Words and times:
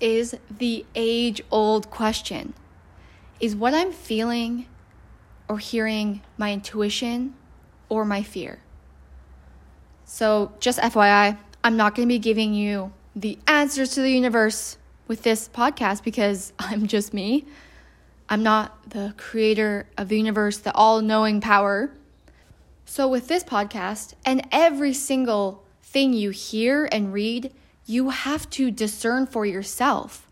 is 0.00 0.36
the 0.50 0.84
age 0.94 1.42
old 1.50 1.90
question 1.90 2.54
Is 3.38 3.54
what 3.54 3.74
I'm 3.74 3.92
feeling 3.92 4.66
or 5.48 5.58
hearing 5.58 6.22
my 6.36 6.52
intuition 6.52 7.34
or 7.88 8.04
my 8.04 8.22
fear? 8.22 8.60
So, 10.04 10.52
just 10.58 10.78
FYI, 10.80 11.38
I'm 11.62 11.76
not 11.76 11.94
going 11.94 12.08
to 12.08 12.12
be 12.12 12.18
giving 12.18 12.52
you 12.52 12.92
the 13.14 13.38
answers 13.46 13.90
to 13.92 14.00
the 14.00 14.10
universe 14.10 14.76
with 15.06 15.22
this 15.22 15.48
podcast 15.48 16.02
because 16.02 16.52
I'm 16.58 16.86
just 16.86 17.14
me. 17.14 17.44
I'm 18.28 18.42
not 18.42 18.90
the 18.90 19.14
creator 19.16 19.86
of 19.98 20.08
the 20.08 20.16
universe, 20.16 20.58
the 20.58 20.74
all 20.74 21.00
knowing 21.00 21.40
power. 21.40 21.90
So, 22.84 23.06
with 23.06 23.28
this 23.28 23.44
podcast 23.44 24.14
and 24.24 24.46
every 24.50 24.94
single 24.94 25.64
thing 25.82 26.12
you 26.12 26.30
hear 26.30 26.88
and 26.90 27.12
read, 27.12 27.52
you 27.90 28.10
have 28.10 28.48
to 28.50 28.70
discern 28.70 29.26
for 29.26 29.44
yourself. 29.44 30.28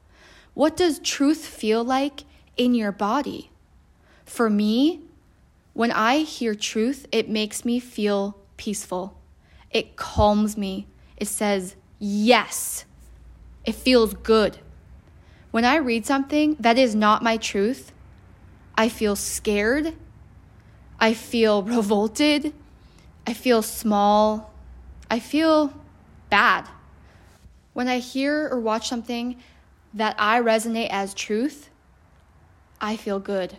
What 0.55 0.77
does 0.77 1.01
truth 1.01 1.45
feel 1.45 1.83
like 1.83 2.23
in 2.57 2.73
your 2.73 2.93
body? 2.93 3.51
For 4.25 4.49
me, 4.49 5.01
when 5.73 5.91
I 5.91 6.19
hear 6.19 6.55
truth, 6.55 7.07
it 7.11 7.29
makes 7.29 7.65
me 7.65 7.81
feel 7.81 8.37
peaceful. 8.57 9.19
It 9.73 9.97
calms 9.97 10.57
me. 10.57 10.87
It 11.17 11.27
says, 11.27 11.75
yes. 11.99 12.85
It 13.65 13.75
feels 13.75 14.15
good. 14.15 14.59
When 15.51 15.65
I 15.65 15.77
read 15.77 16.07
something 16.07 16.57
that 16.61 16.79
is 16.79 16.95
not 16.95 17.23
my 17.25 17.39
truth, 17.39 17.93
I 18.77 18.89
feel 18.89 19.17
scared. 19.17 19.95
I 21.01 21.13
feel 21.13 21.65
revolted. 21.65 22.53
I 23.27 23.33
feel 23.33 23.63
small. 23.63 24.53
I 25.11 25.19
feel 25.19 25.73
bad. 26.31 26.69
When 27.79 27.87
I 27.87 28.01
hear 28.01 28.49
or 28.51 28.59
watch 28.59 28.89
something 28.89 29.37
that 29.95 30.17
I 30.19 30.41
resonate 30.41 30.89
as 30.91 31.15
truth, 31.15 31.71
I 32.81 32.97
feel 32.97 33.21
good. 33.21 33.59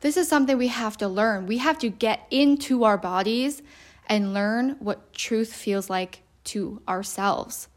This 0.00 0.18
is 0.18 0.28
something 0.28 0.58
we 0.58 0.68
have 0.68 0.98
to 0.98 1.08
learn. 1.08 1.46
We 1.46 1.56
have 1.56 1.78
to 1.78 1.88
get 1.88 2.26
into 2.30 2.84
our 2.84 2.98
bodies 2.98 3.62
and 4.06 4.34
learn 4.34 4.76
what 4.80 5.14
truth 5.14 5.54
feels 5.54 5.88
like 5.88 6.24
to 6.52 6.82
ourselves. 6.86 7.68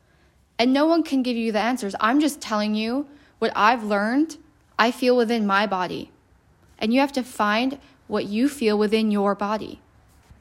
And 0.58 0.74
no 0.74 0.86
one 0.86 1.04
can 1.04 1.24
give 1.24 1.38
you 1.38 1.54
the 1.54 1.60
answers. 1.60 1.96
I'm 2.02 2.20
just 2.20 2.42
telling 2.42 2.76
you 2.76 3.08
what 3.38 3.54
I've 3.56 3.86
learned, 3.86 4.36
I 4.78 4.92
feel 4.92 5.16
within 5.16 5.48
my 5.48 5.66
body. 5.66 6.12
And 6.80 6.94
you 6.94 7.00
have 7.00 7.14
to 7.14 7.24
find 7.24 7.80
what 8.08 8.26
you 8.26 8.50
feel 8.50 8.78
within 8.78 9.10
your 9.10 9.36
body. 9.36 9.80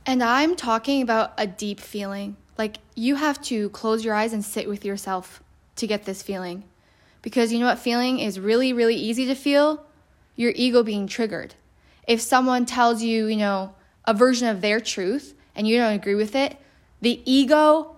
And 0.05 0.25
I'm 0.25 0.57
talking 0.57 1.03
about 1.03 1.35
a 1.39 1.47
deep 1.47 1.79
feeling. 1.79 2.37
Like 2.59 2.79
you 2.97 3.15
have 3.15 3.41
to 3.43 3.71
close 3.71 4.05
your 4.05 4.15
eyes 4.15 4.33
and 4.33 4.45
sit 4.45 4.69
with 4.69 4.85
yourself 4.85 5.43
to 5.77 5.87
get 5.87 6.05
this 6.05 6.23
feeling. 6.23 6.65
Because 7.23 7.53
you 7.53 7.61
know 7.61 7.67
what 7.67 7.79
feeling 7.79 8.19
is 8.19 8.39
really, 8.39 8.73
really 8.73 8.97
easy 8.97 9.27
to 9.27 9.35
feel? 9.35 9.85
Your 10.35 10.53
ego 10.55 10.83
being 10.83 11.07
triggered. 11.07 11.55
If 12.07 12.21
someone 12.21 12.67
tells 12.67 13.03
you, 13.03 13.27
you 13.27 13.37
know, 13.37 13.75
a 14.05 14.15
version 14.15 14.49
of 14.49 14.61
their 14.61 14.81
truth 14.81 15.35
and 15.55 15.67
you 15.67 15.79
don't 15.79 15.95
agree 15.95 16.15
with 16.15 16.35
it, 16.35 16.57
the 17.01 17.21
ego, 17.25 17.97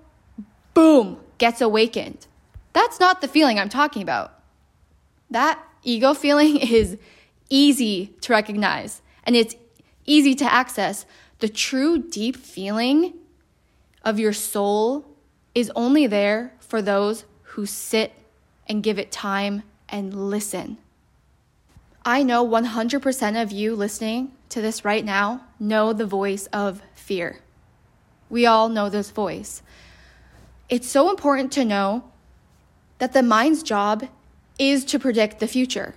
boom, 0.74 1.18
gets 1.38 1.60
awakened. 1.60 2.26
That's 2.72 3.00
not 3.00 3.20
the 3.20 3.28
feeling 3.28 3.58
I'm 3.58 3.68
talking 3.68 4.02
about. 4.02 4.34
That 5.30 5.62
ego 5.82 6.12
feeling 6.24 6.58
is 6.58 6.98
easy 7.48 8.14
to 8.20 8.32
recognize 8.32 9.00
and 9.24 9.34
it's 9.34 9.54
easy 10.04 10.34
to 10.34 10.52
access. 10.52 11.06
The 11.38 11.48
true 11.48 11.98
deep 11.98 12.36
feeling 12.36 13.14
of 14.04 14.18
your 14.18 14.32
soul 14.32 15.06
is 15.54 15.70
only 15.74 16.06
there 16.06 16.54
for 16.60 16.80
those 16.80 17.24
who 17.42 17.66
sit 17.66 18.12
and 18.68 18.82
give 18.82 18.98
it 18.98 19.10
time 19.10 19.62
and 19.88 20.30
listen. 20.30 20.78
I 22.04 22.22
know 22.22 22.46
100% 22.46 23.42
of 23.42 23.52
you 23.52 23.74
listening 23.74 24.32
to 24.48 24.60
this 24.60 24.84
right 24.84 25.04
now 25.04 25.42
know 25.58 25.92
the 25.92 26.06
voice 26.06 26.46
of 26.46 26.80
fear. 26.94 27.40
We 28.30 28.46
all 28.46 28.68
know 28.68 28.88
this 28.88 29.10
voice. 29.10 29.62
It's 30.68 30.88
so 30.88 31.10
important 31.10 31.52
to 31.52 31.64
know 31.64 32.04
that 32.98 33.12
the 33.12 33.22
mind's 33.22 33.62
job 33.62 34.08
is 34.58 34.84
to 34.86 34.98
predict 34.98 35.40
the 35.40 35.48
future. 35.48 35.94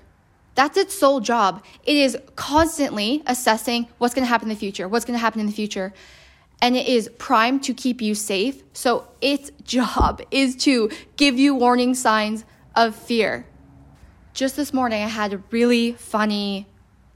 That's 0.55 0.78
its 0.78 0.97
sole 0.97 1.19
job. 1.19 1.63
It 1.83 1.95
is 1.95 2.17
constantly 2.35 3.23
assessing 3.25 3.88
what's 3.97 4.13
going 4.13 4.25
to 4.25 4.29
happen 4.29 4.49
in 4.49 4.55
the 4.55 4.59
future, 4.59 4.88
what's 4.88 5.05
going 5.05 5.17
to 5.17 5.22
happen 5.22 5.39
in 5.39 5.47
the 5.47 5.53
future. 5.53 5.94
And 6.63 6.78
it 6.78 6.88
is 6.88 7.09
primed 7.18 7.62
to 7.63 7.74
keep 7.74 8.01
you 8.01 8.16
safe. 8.16 8.63
So 8.72 9.09
its 9.19 9.51
job 9.66 10.22
is 10.31 10.56
to 10.63 10.90
give 11.18 11.38
you 11.38 11.53
warning 11.53 11.94
signs 11.94 12.46
of 12.74 12.96
fear. 12.96 13.46
Just 14.34 14.56
this 14.56 14.73
morning, 14.73 15.03
I 15.03 15.09
had 15.09 15.34
a 15.34 15.44
really 15.52 15.91
funny 15.91 16.66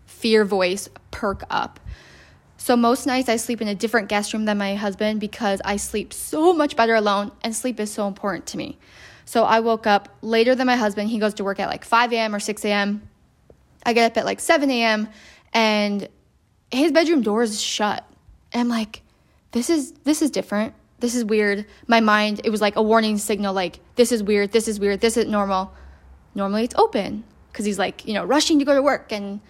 fear 0.06 0.44
voice 0.44 0.90
perk 1.12 1.44
up. 1.50 1.80
So 2.58 2.76
most 2.76 3.06
nights 3.06 3.30
I 3.30 3.38
sleep 3.38 3.62
in 3.62 3.70
a 3.70 3.74
different 3.74 4.10
guest 4.10 4.34
room 4.34 4.44
than 4.44 4.58
my 4.58 4.76
husband 4.76 5.22
because 5.22 5.62
I 5.64 5.78
sleep 5.78 6.12
so 6.12 6.52
much 6.52 6.76
better 6.76 6.96
alone 6.96 7.32
and 7.42 7.56
sleep 7.56 7.80
is 7.80 7.90
so 7.90 8.06
important 8.06 8.48
to 8.48 8.58
me. 8.58 8.78
So 9.24 9.46
I 9.46 9.62
woke 9.62 9.88
up 9.88 10.10
later 10.22 10.56
than 10.56 10.68
my 10.68 10.76
husband. 10.76 11.10
He 11.10 11.20
goes 11.20 11.36
to 11.36 11.46
work 11.46 11.62
at 11.62 11.70
like 11.70 11.86
5 11.86 12.12
a.m. 12.12 12.36
or 12.36 12.42
6 12.42 12.66
a.m. 12.66 13.08
I 13.86 13.94
get 13.94 14.12
up 14.12 14.18
at 14.18 14.26
like 14.26 14.42
7 14.42 14.70
a.m. 14.70 15.08
and 15.54 16.10
his 16.70 16.92
bedroom 16.92 17.22
door 17.22 17.44
is 17.44 17.62
shut. 17.62 18.04
And 18.52 18.60
I'm 18.60 18.68
like, 18.68 19.04
this 19.58 19.70
is 19.70 19.92
this 20.04 20.22
is 20.22 20.32
different. 20.32 20.74
This 21.00 21.16
is 21.16 21.24
weird. 21.24 21.66
My 21.88 22.00
mind, 22.00 22.42
it 22.44 22.50
was 22.50 22.62
like 22.62 22.76
a 22.76 22.82
warning 22.82 23.18
signal 23.18 23.54
like 23.54 23.80
this 23.96 24.12
is 24.12 24.24
weird, 24.24 24.52
this 24.52 24.68
is 24.68 24.80
weird, 24.80 25.02
this 25.02 25.18
isn't 25.18 25.32
normal. 25.32 25.74
Normally 26.34 26.64
it's 26.64 26.76
open 26.76 27.24
because 27.52 27.66
he's 27.66 27.80
like, 27.80 28.08
you 28.08 28.14
know, 28.14 28.24
rushing 28.24 28.60
to 28.60 28.66
go 28.66 28.74
to 28.74 28.82
work 28.82 29.12
and 29.12 29.42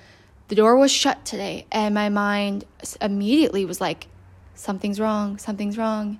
the 0.47 0.55
door 0.55 0.77
was 0.77 0.91
shut 0.91 1.25
today, 1.25 1.65
and 1.71 1.93
my 1.93 2.07
mind 2.09 2.63
immediately 3.01 3.65
was 3.65 3.81
like, 3.81 4.07
something's 4.55 4.99
wrong, 4.99 5.37
something's 5.37 5.77
wrong. 5.77 6.19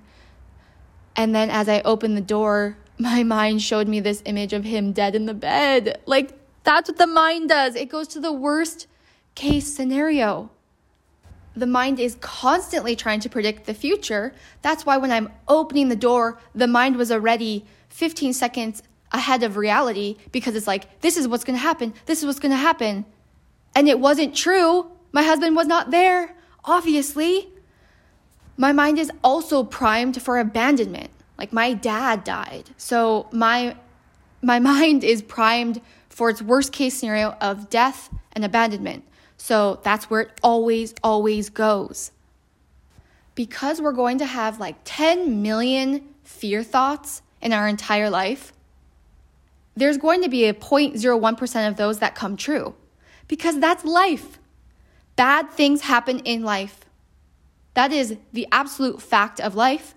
And 1.16 1.34
then 1.34 1.50
as 1.50 1.68
I 1.68 1.80
opened 1.80 2.16
the 2.16 2.22
door, 2.22 2.76
my 2.98 3.22
mind 3.22 3.62
showed 3.62 3.88
me 3.88 4.00
this 4.00 4.22
image 4.26 4.52
of 4.52 4.64
him 4.64 4.92
dead 4.92 5.14
in 5.14 5.26
the 5.26 5.34
bed. 5.34 6.00
Like, 6.04 6.32
that's 6.64 6.90
what 6.90 6.98
the 6.98 7.06
mind 7.06 7.48
does. 7.48 7.74
It 7.74 7.88
goes 7.88 8.08
to 8.08 8.20
the 8.20 8.32
worst 8.32 8.86
case 9.34 9.72
scenario. 9.72 10.50
The 11.58 11.66
mind 11.66 11.98
is 11.98 12.16
constantly 12.20 12.94
trying 12.94 13.18
to 13.20 13.28
predict 13.28 13.66
the 13.66 13.74
future. 13.74 14.32
That's 14.62 14.86
why 14.86 14.96
when 14.96 15.10
I'm 15.10 15.32
opening 15.48 15.88
the 15.88 15.96
door, 15.96 16.38
the 16.54 16.68
mind 16.68 16.96
was 16.96 17.10
already 17.10 17.64
15 17.88 18.32
seconds 18.32 18.82
ahead 19.10 19.42
of 19.42 19.56
reality 19.56 20.16
because 20.30 20.54
it's 20.54 20.68
like, 20.68 21.00
this 21.00 21.16
is 21.16 21.26
what's 21.26 21.42
gonna 21.42 21.58
happen, 21.58 21.94
this 22.06 22.20
is 22.20 22.26
what's 22.26 22.38
gonna 22.38 22.56
happen. 22.56 23.04
And 23.74 23.88
it 23.88 23.98
wasn't 23.98 24.36
true. 24.36 24.90
My 25.10 25.22
husband 25.24 25.56
was 25.56 25.66
not 25.66 25.90
there, 25.90 26.36
obviously. 26.64 27.48
My 28.56 28.72
mind 28.72 28.98
is 28.98 29.10
also 29.24 29.64
primed 29.64 30.22
for 30.22 30.38
abandonment. 30.38 31.10
Like 31.38 31.52
my 31.52 31.72
dad 31.72 32.22
died. 32.22 32.70
So 32.76 33.28
my 33.32 33.76
my 34.42 34.58
mind 34.72 35.02
is 35.02 35.22
primed 35.22 35.80
for 36.08 36.30
its 36.30 36.40
worst 36.40 36.72
case 36.72 36.98
scenario 36.98 37.36
of 37.40 37.68
death 37.68 38.10
and 38.32 38.44
abandonment. 38.44 39.04
So 39.38 39.80
that's 39.82 40.10
where 40.10 40.22
it 40.22 40.32
always 40.42 40.94
always 41.02 41.48
goes. 41.48 42.10
Because 43.34 43.80
we're 43.80 43.92
going 43.92 44.18
to 44.18 44.26
have 44.26 44.60
like 44.60 44.76
10 44.84 45.42
million 45.42 46.06
fear 46.24 46.62
thoughts 46.62 47.22
in 47.40 47.52
our 47.52 47.66
entire 47.66 48.10
life, 48.10 48.52
there's 49.76 49.96
going 49.96 50.22
to 50.22 50.28
be 50.28 50.44
a 50.44 50.52
0.01% 50.52 51.68
of 51.68 51.76
those 51.76 52.00
that 52.00 52.16
come 52.16 52.36
true 52.36 52.74
because 53.28 53.60
that's 53.60 53.84
life. 53.84 54.38
Bad 55.14 55.50
things 55.50 55.82
happen 55.82 56.18
in 56.20 56.42
life. 56.42 56.84
That 57.74 57.92
is 57.92 58.16
the 58.32 58.48
absolute 58.50 59.00
fact 59.00 59.40
of 59.40 59.54
life. 59.54 59.94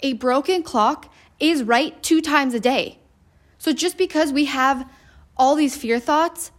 A 0.00 0.14
broken 0.14 0.64
clock 0.64 1.12
is 1.38 1.62
right 1.62 2.02
two 2.02 2.20
times 2.20 2.54
a 2.54 2.60
day. 2.60 2.98
So 3.58 3.72
just 3.72 3.96
because 3.96 4.32
we 4.32 4.46
have 4.46 4.88
all 5.36 5.54
these 5.54 5.76
fear 5.76 6.00
thoughts, 6.00 6.50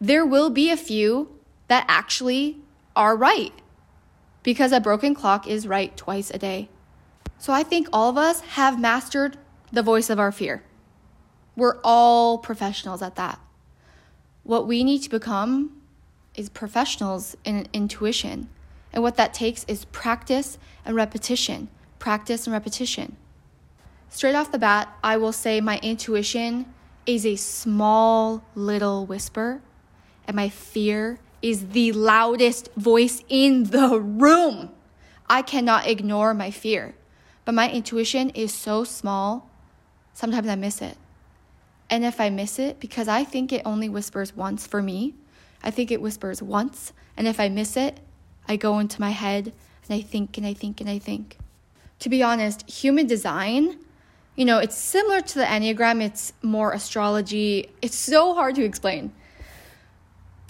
there 0.00 0.24
will 0.24 0.50
be 0.50 0.70
a 0.70 0.76
few 0.76 1.28
that 1.68 1.84
actually 1.86 2.58
are 2.96 3.16
right 3.16 3.52
because 4.42 4.72
a 4.72 4.80
broken 4.80 5.14
clock 5.14 5.46
is 5.46 5.68
right 5.68 5.96
twice 5.96 6.30
a 6.30 6.38
day. 6.38 6.68
So 7.38 7.52
I 7.52 7.62
think 7.62 7.88
all 7.92 8.08
of 8.08 8.16
us 8.16 8.40
have 8.40 8.80
mastered 8.80 9.36
the 9.70 9.82
voice 9.82 10.10
of 10.10 10.18
our 10.18 10.32
fear. 10.32 10.62
We're 11.54 11.78
all 11.84 12.38
professionals 12.38 13.02
at 13.02 13.16
that. 13.16 13.38
What 14.42 14.66
we 14.66 14.82
need 14.82 15.02
to 15.02 15.10
become 15.10 15.82
is 16.34 16.48
professionals 16.48 17.36
in 17.44 17.68
intuition. 17.72 18.48
And 18.92 19.02
what 19.02 19.16
that 19.16 19.34
takes 19.34 19.64
is 19.64 19.84
practice 19.86 20.58
and 20.84 20.96
repetition, 20.96 21.68
practice 21.98 22.46
and 22.46 22.52
repetition. 22.54 23.16
Straight 24.08 24.34
off 24.34 24.50
the 24.50 24.58
bat, 24.58 24.88
I 25.04 25.18
will 25.18 25.32
say 25.32 25.60
my 25.60 25.78
intuition 25.82 26.72
is 27.06 27.26
a 27.26 27.36
small 27.36 28.42
little 28.54 29.06
whisper, 29.06 29.60
and 30.26 30.36
my 30.36 30.48
fear 30.48 31.18
is 31.42 31.68
the 31.68 31.92
loudest 31.92 32.68
voice 32.76 33.22
in 33.28 33.64
the 33.64 33.98
room. 34.00 34.70
I 35.28 35.42
cannot 35.42 35.86
ignore 35.86 36.34
my 36.34 36.50
fear, 36.50 36.94
but 37.44 37.54
my 37.54 37.70
intuition 37.70 38.30
is 38.30 38.52
so 38.52 38.84
small, 38.84 39.48
sometimes 40.12 40.48
I 40.48 40.56
miss 40.56 40.82
it. 40.82 40.96
And 41.88 42.04
if 42.04 42.20
I 42.20 42.30
miss 42.30 42.58
it, 42.58 42.78
because 42.78 43.08
I 43.08 43.24
think 43.24 43.52
it 43.52 43.62
only 43.64 43.88
whispers 43.88 44.36
once 44.36 44.66
for 44.66 44.82
me, 44.82 45.14
I 45.62 45.70
think 45.70 45.90
it 45.90 46.00
whispers 46.00 46.40
once. 46.40 46.92
And 47.16 47.26
if 47.26 47.40
I 47.40 47.48
miss 47.48 47.76
it, 47.76 48.00
I 48.48 48.56
go 48.56 48.78
into 48.78 49.00
my 49.00 49.10
head 49.10 49.52
and 49.88 49.98
I 49.98 50.00
think 50.00 50.38
and 50.38 50.46
I 50.46 50.54
think 50.54 50.80
and 50.80 50.88
I 50.88 50.98
think. 50.98 51.38
To 52.00 52.08
be 52.08 52.22
honest, 52.22 52.68
human 52.70 53.06
design, 53.06 53.78
you 54.36 54.44
know, 54.44 54.58
it's 54.58 54.76
similar 54.76 55.20
to 55.20 55.38
the 55.38 55.44
Enneagram, 55.44 56.00
it's 56.00 56.32
more 56.42 56.72
astrology. 56.72 57.70
It's 57.82 57.96
so 57.96 58.34
hard 58.34 58.54
to 58.54 58.64
explain. 58.64 59.12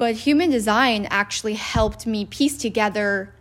But 0.00 0.14
human 0.14 0.48
design 0.48 1.06
actually 1.10 1.52
helped 1.52 2.06
me 2.06 2.24
piece 2.24 2.56
together 2.56 3.34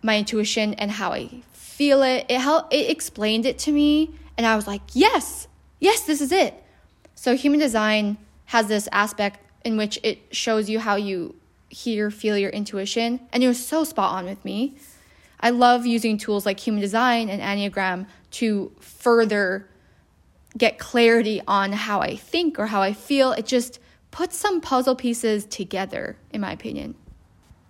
my 0.00 0.16
intuition 0.16 0.72
and 0.72 0.90
how 0.90 1.12
I 1.12 1.42
feel 1.52 2.02
it. 2.02 2.24
It 2.30 2.40
helped 2.40 2.72
it 2.72 2.90
explained 2.90 3.44
it 3.44 3.58
to 3.58 3.72
me 3.72 4.14
and 4.38 4.46
I 4.46 4.56
was 4.56 4.66
like, 4.66 4.80
"Yes. 4.94 5.48
Yes, 5.78 6.00
this 6.00 6.22
is 6.22 6.32
it." 6.32 6.54
So 7.14 7.36
human 7.36 7.60
design 7.60 8.16
has 8.46 8.68
this 8.68 8.88
aspect 8.90 9.38
in 9.66 9.76
which 9.76 9.98
it 10.02 10.20
shows 10.30 10.70
you 10.70 10.80
how 10.80 10.96
you 10.96 11.34
hear, 11.68 12.10
feel 12.10 12.38
your 12.38 12.48
intuition, 12.52 13.20
and 13.30 13.44
it 13.44 13.48
was 13.48 13.62
so 13.62 13.84
spot 13.84 14.12
on 14.12 14.24
with 14.24 14.42
me. 14.46 14.76
I 15.40 15.50
love 15.50 15.84
using 15.84 16.16
tools 16.16 16.46
like 16.46 16.58
human 16.58 16.80
design 16.80 17.28
and 17.28 17.42
Enneagram 17.42 18.06
to 18.40 18.72
further 18.80 19.68
get 20.56 20.78
clarity 20.78 21.42
on 21.46 21.72
how 21.72 22.00
I 22.00 22.16
think 22.16 22.58
or 22.58 22.68
how 22.68 22.80
I 22.80 22.94
feel. 22.94 23.32
It 23.32 23.44
just 23.44 23.78
puts 24.16 24.34
some 24.34 24.62
puzzle 24.62 24.96
pieces 24.96 25.44
together, 25.44 26.16
in 26.30 26.40
my 26.40 26.50
opinion. 26.50 26.94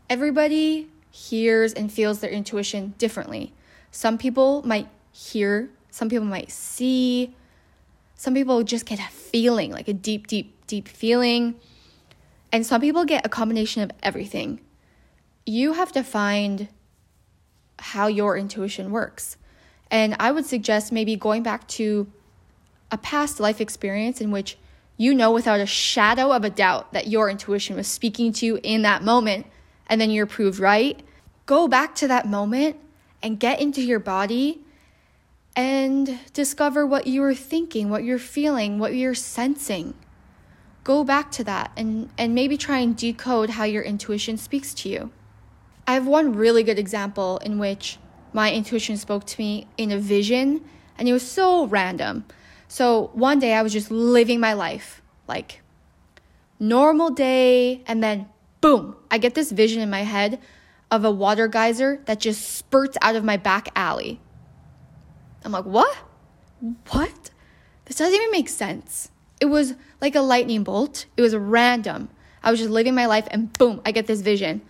Everybody 0.08 0.88
hears 1.10 1.72
and 1.72 1.90
feels 1.90 2.20
their 2.20 2.30
intuition 2.30 2.94
differently. 2.98 3.52
Some 3.90 4.16
people 4.16 4.62
might 4.64 4.86
hear, 5.10 5.68
some 5.90 6.08
people 6.08 6.24
might 6.24 6.52
see, 6.52 7.34
some 8.14 8.32
people 8.32 8.62
just 8.62 8.86
get 8.86 9.00
a 9.00 9.10
feeling, 9.10 9.72
like 9.72 9.88
a 9.88 9.92
deep, 9.92 10.28
deep, 10.28 10.54
deep 10.68 10.86
feeling. 10.86 11.56
And 12.52 12.64
some 12.64 12.80
people 12.80 13.04
get 13.04 13.26
a 13.26 13.28
combination 13.28 13.82
of 13.82 13.90
everything. 14.04 14.60
You 15.46 15.72
have 15.72 15.90
to 15.92 16.04
find 16.04 16.68
how 17.80 18.06
your 18.06 18.36
intuition 18.36 18.92
works. 18.92 19.36
And 19.90 20.14
I 20.20 20.30
would 20.30 20.46
suggest 20.46 20.92
maybe 20.92 21.16
going 21.16 21.42
back 21.42 21.66
to 21.70 22.06
a 22.92 22.98
past 22.98 23.40
life 23.40 23.60
experience 23.60 24.20
in 24.20 24.30
which 24.30 24.56
you 24.96 25.14
know 25.14 25.30
without 25.30 25.60
a 25.60 25.66
shadow 25.66 26.32
of 26.32 26.44
a 26.44 26.50
doubt 26.50 26.92
that 26.92 27.08
your 27.08 27.28
intuition 27.28 27.76
was 27.76 27.86
speaking 27.86 28.32
to 28.34 28.46
you 28.46 28.58
in 28.62 28.82
that 28.82 29.02
moment, 29.02 29.46
and 29.86 30.00
then 30.00 30.10
you're 30.10 30.26
proved 30.26 30.58
right. 30.58 31.00
Go 31.46 31.68
back 31.68 31.94
to 31.96 32.08
that 32.08 32.26
moment 32.26 32.76
and 33.22 33.38
get 33.38 33.60
into 33.60 33.82
your 33.82 33.98
body 33.98 34.60
and 35.54 36.18
discover 36.32 36.86
what 36.86 37.06
you 37.06 37.20
were 37.20 37.34
thinking, 37.34 37.88
what 37.88 38.04
you're 38.04 38.18
feeling, 38.18 38.78
what 38.78 38.94
you're 38.94 39.14
sensing 39.14 39.94
go 40.86 41.02
back 41.02 41.32
to 41.32 41.42
that 41.42 41.72
and, 41.76 42.08
and 42.16 42.32
maybe 42.32 42.56
try 42.56 42.78
and 42.78 42.96
decode 42.96 43.50
how 43.50 43.64
your 43.64 43.82
intuition 43.82 44.36
speaks 44.36 44.72
to 44.72 44.88
you. 44.88 45.10
I 45.84 45.94
have 45.94 46.06
one 46.06 46.32
really 46.32 46.62
good 46.62 46.78
example 46.78 47.38
in 47.38 47.58
which 47.58 47.98
my 48.32 48.52
intuition 48.52 48.96
spoke 48.96 49.26
to 49.26 49.40
me 49.40 49.66
in 49.76 49.90
a 49.90 49.98
vision, 49.98 50.64
and 50.96 51.08
it 51.08 51.12
was 51.12 51.28
so 51.28 51.66
random. 51.66 52.24
So 52.68 53.10
one 53.14 53.38
day 53.38 53.54
I 53.54 53.62
was 53.62 53.72
just 53.72 53.90
living 53.90 54.40
my 54.40 54.52
life, 54.52 55.02
like 55.28 55.62
normal 56.58 57.10
day, 57.10 57.82
and 57.86 58.02
then 58.02 58.28
boom, 58.60 58.96
I 59.10 59.18
get 59.18 59.34
this 59.34 59.52
vision 59.52 59.82
in 59.82 59.90
my 59.90 60.02
head 60.02 60.40
of 60.90 61.04
a 61.04 61.10
water 61.10 61.48
geyser 61.48 62.02
that 62.06 62.20
just 62.20 62.56
spurts 62.56 62.96
out 63.02 63.16
of 63.16 63.24
my 63.24 63.36
back 63.36 63.68
alley. 63.76 64.20
I'm 65.44 65.52
like, 65.52 65.64
what? 65.64 65.96
What? 66.90 67.30
This 67.84 67.96
doesn't 67.96 68.14
even 68.14 68.30
make 68.30 68.48
sense. 68.48 69.10
It 69.40 69.46
was 69.46 69.74
like 70.00 70.14
a 70.14 70.20
lightning 70.20 70.64
bolt. 70.64 71.06
It 71.16 71.22
was 71.22 71.36
random. 71.36 72.08
I 72.42 72.50
was 72.50 72.60
just 72.60 72.70
living 72.70 72.94
my 72.94 73.06
life 73.06 73.28
and 73.30 73.52
boom, 73.52 73.80
I 73.84 73.92
get 73.92 74.06
this 74.06 74.20
vision. 74.20 74.62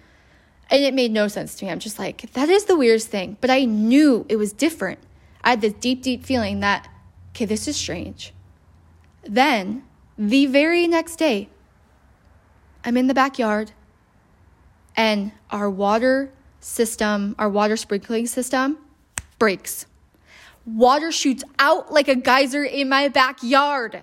And 0.70 0.82
it 0.82 0.94
made 0.94 1.12
no 1.12 1.28
sense 1.28 1.54
to 1.54 1.64
me. 1.64 1.70
I'm 1.70 1.78
just 1.78 1.98
like, 1.98 2.32
that 2.32 2.48
is 2.48 2.64
the 2.64 2.76
weirdest 2.76 3.08
thing. 3.08 3.36
But 3.40 3.50
I 3.50 3.64
knew 3.64 4.26
it 4.28 4.36
was 4.36 4.52
different. 4.52 4.98
I 5.44 5.50
had 5.50 5.60
this 5.60 5.74
deep, 5.74 6.02
deep 6.02 6.24
feeling 6.24 6.60
that, 6.60 6.88
okay, 7.36 7.44
this 7.44 7.68
is 7.68 7.76
strange. 7.76 8.32
Then, 9.22 9.84
the 10.16 10.46
very 10.46 10.86
next 10.86 11.16
day, 11.16 11.50
I'm 12.82 12.96
in 12.96 13.08
the 13.08 13.14
backyard 13.14 13.72
and 14.96 15.32
our 15.50 15.68
water 15.68 16.32
system, 16.60 17.34
our 17.38 17.50
water 17.50 17.76
sprinkling 17.76 18.26
system 18.26 18.78
breaks. 19.38 19.84
Water 20.64 21.12
shoots 21.12 21.44
out 21.58 21.92
like 21.92 22.08
a 22.08 22.14
geyser 22.14 22.64
in 22.64 22.88
my 22.88 23.08
backyard 23.08 24.02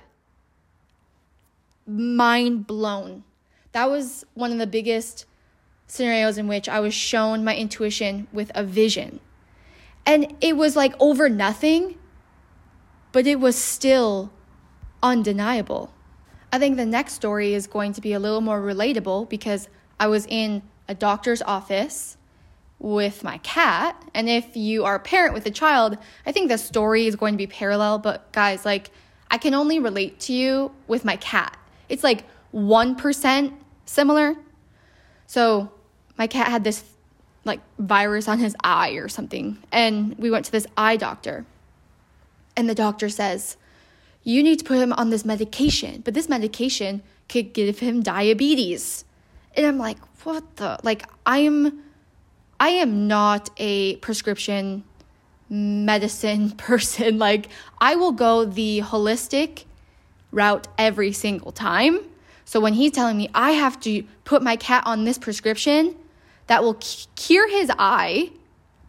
mind 1.87 2.67
blown. 2.67 3.23
That 3.71 3.89
was 3.89 4.25
one 4.35 4.51
of 4.51 4.59
the 4.59 4.67
biggest 4.67 5.25
scenarios 5.87 6.37
in 6.37 6.47
which 6.47 6.69
I 6.69 6.79
was 6.79 6.93
shown 6.93 7.43
my 7.43 7.55
intuition 7.55 8.27
with 8.31 8.51
a 8.53 8.63
vision. 8.63 9.19
And 10.05 10.35
it 10.39 10.55
was 10.55 10.75
like 10.75 10.93
over 10.99 11.29
nothing, 11.29 11.97
but 13.13 13.25
it 13.25 13.39
was 13.39 13.55
still 13.55 14.29
undeniable. 15.01 15.93
I 16.51 16.59
think 16.59 16.75
the 16.75 16.85
next 16.85 17.13
story 17.13 17.53
is 17.53 17.65
going 17.65 17.93
to 17.93 18.01
be 18.01 18.11
a 18.11 18.19
little 18.19 18.41
more 18.41 18.61
relatable 18.61 19.29
because 19.29 19.69
I 19.99 20.07
was 20.07 20.25
in 20.27 20.61
a 20.89 20.93
doctor's 20.93 21.41
office 21.41 22.17
with 22.79 23.23
my 23.23 23.37
cat. 23.37 24.03
And 24.13 24.27
if 24.27 24.57
you 24.57 24.83
are 24.83 24.95
a 24.95 24.99
parent 24.99 25.33
with 25.33 25.45
a 25.45 25.51
child, 25.51 25.97
I 26.25 26.33
think 26.33 26.49
the 26.49 26.57
story 26.57 27.07
is 27.07 27.15
going 27.15 27.33
to 27.33 27.37
be 27.37 27.47
parallel. 27.47 27.99
But 27.99 28.29
guys, 28.33 28.65
like, 28.65 28.91
I 29.31 29.37
can 29.37 29.53
only 29.53 29.79
relate 29.79 30.19
to 30.21 30.33
you 30.33 30.73
with 30.87 31.05
my 31.05 31.15
cat 31.15 31.57
it's 31.89 32.03
like 32.03 32.25
1% 32.53 33.53
similar. 33.85 34.35
So 35.27 35.71
my 36.17 36.27
cat 36.27 36.47
had 36.47 36.63
this 36.63 36.83
like 37.45 37.59
virus 37.77 38.27
on 38.27 38.39
his 38.39 38.55
eye 38.63 38.91
or 38.91 39.07
something. 39.07 39.61
And 39.71 40.17
we 40.17 40.31
went 40.31 40.45
to 40.45 40.51
this 40.51 40.65
eye 40.77 40.97
doctor. 40.97 41.45
And 42.55 42.69
the 42.69 42.75
doctor 42.75 43.09
says, 43.09 43.57
You 44.23 44.43
need 44.43 44.59
to 44.59 44.65
put 44.65 44.77
him 44.77 44.93
on 44.93 45.09
this 45.09 45.25
medication, 45.25 46.01
but 46.03 46.13
this 46.13 46.29
medication 46.29 47.01
could 47.29 47.53
give 47.53 47.79
him 47.79 48.01
diabetes. 48.01 49.05
And 49.55 49.65
I'm 49.65 49.77
like, 49.77 49.97
What 50.23 50.57
the? 50.57 50.79
Like, 50.83 51.07
I'm. 51.25 51.81
I 52.59 52.69
am 52.69 53.07
not 53.07 53.49
a 53.57 53.97
prescription 53.97 54.83
medicine 55.49 56.51
person. 56.67 57.17
Like, 57.17 57.49
I 57.79 57.95
will 57.95 58.13
go 58.13 58.45
the 58.45 58.81
holistic 58.81 59.65
route 60.31 60.67
every 60.77 61.11
single 61.11 61.51
time. 61.51 61.99
So 62.45 62.59
when 62.59 62.73
he's 62.73 62.91
telling 62.91 63.17
me 63.17 63.29
I 63.33 63.51
have 63.51 63.79
to 63.81 64.03
put 64.25 64.41
my 64.41 64.55
cat 64.55 64.83
on 64.85 65.05
this 65.05 65.17
prescription 65.17 65.95
that 66.47 66.63
will 66.63 66.75
cure 67.15 67.49
his 67.49 67.71
eye, 67.79 68.31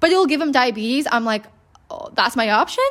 but 0.00 0.11
it 0.11 0.16
will 0.16 0.26
give 0.26 0.40
him 0.40 0.52
diabetes, 0.52 1.06
I'm 1.11 1.25
like, 1.25 1.44
oh, 1.90 2.11
that's 2.14 2.37
my 2.37 2.50
option? 2.50 2.85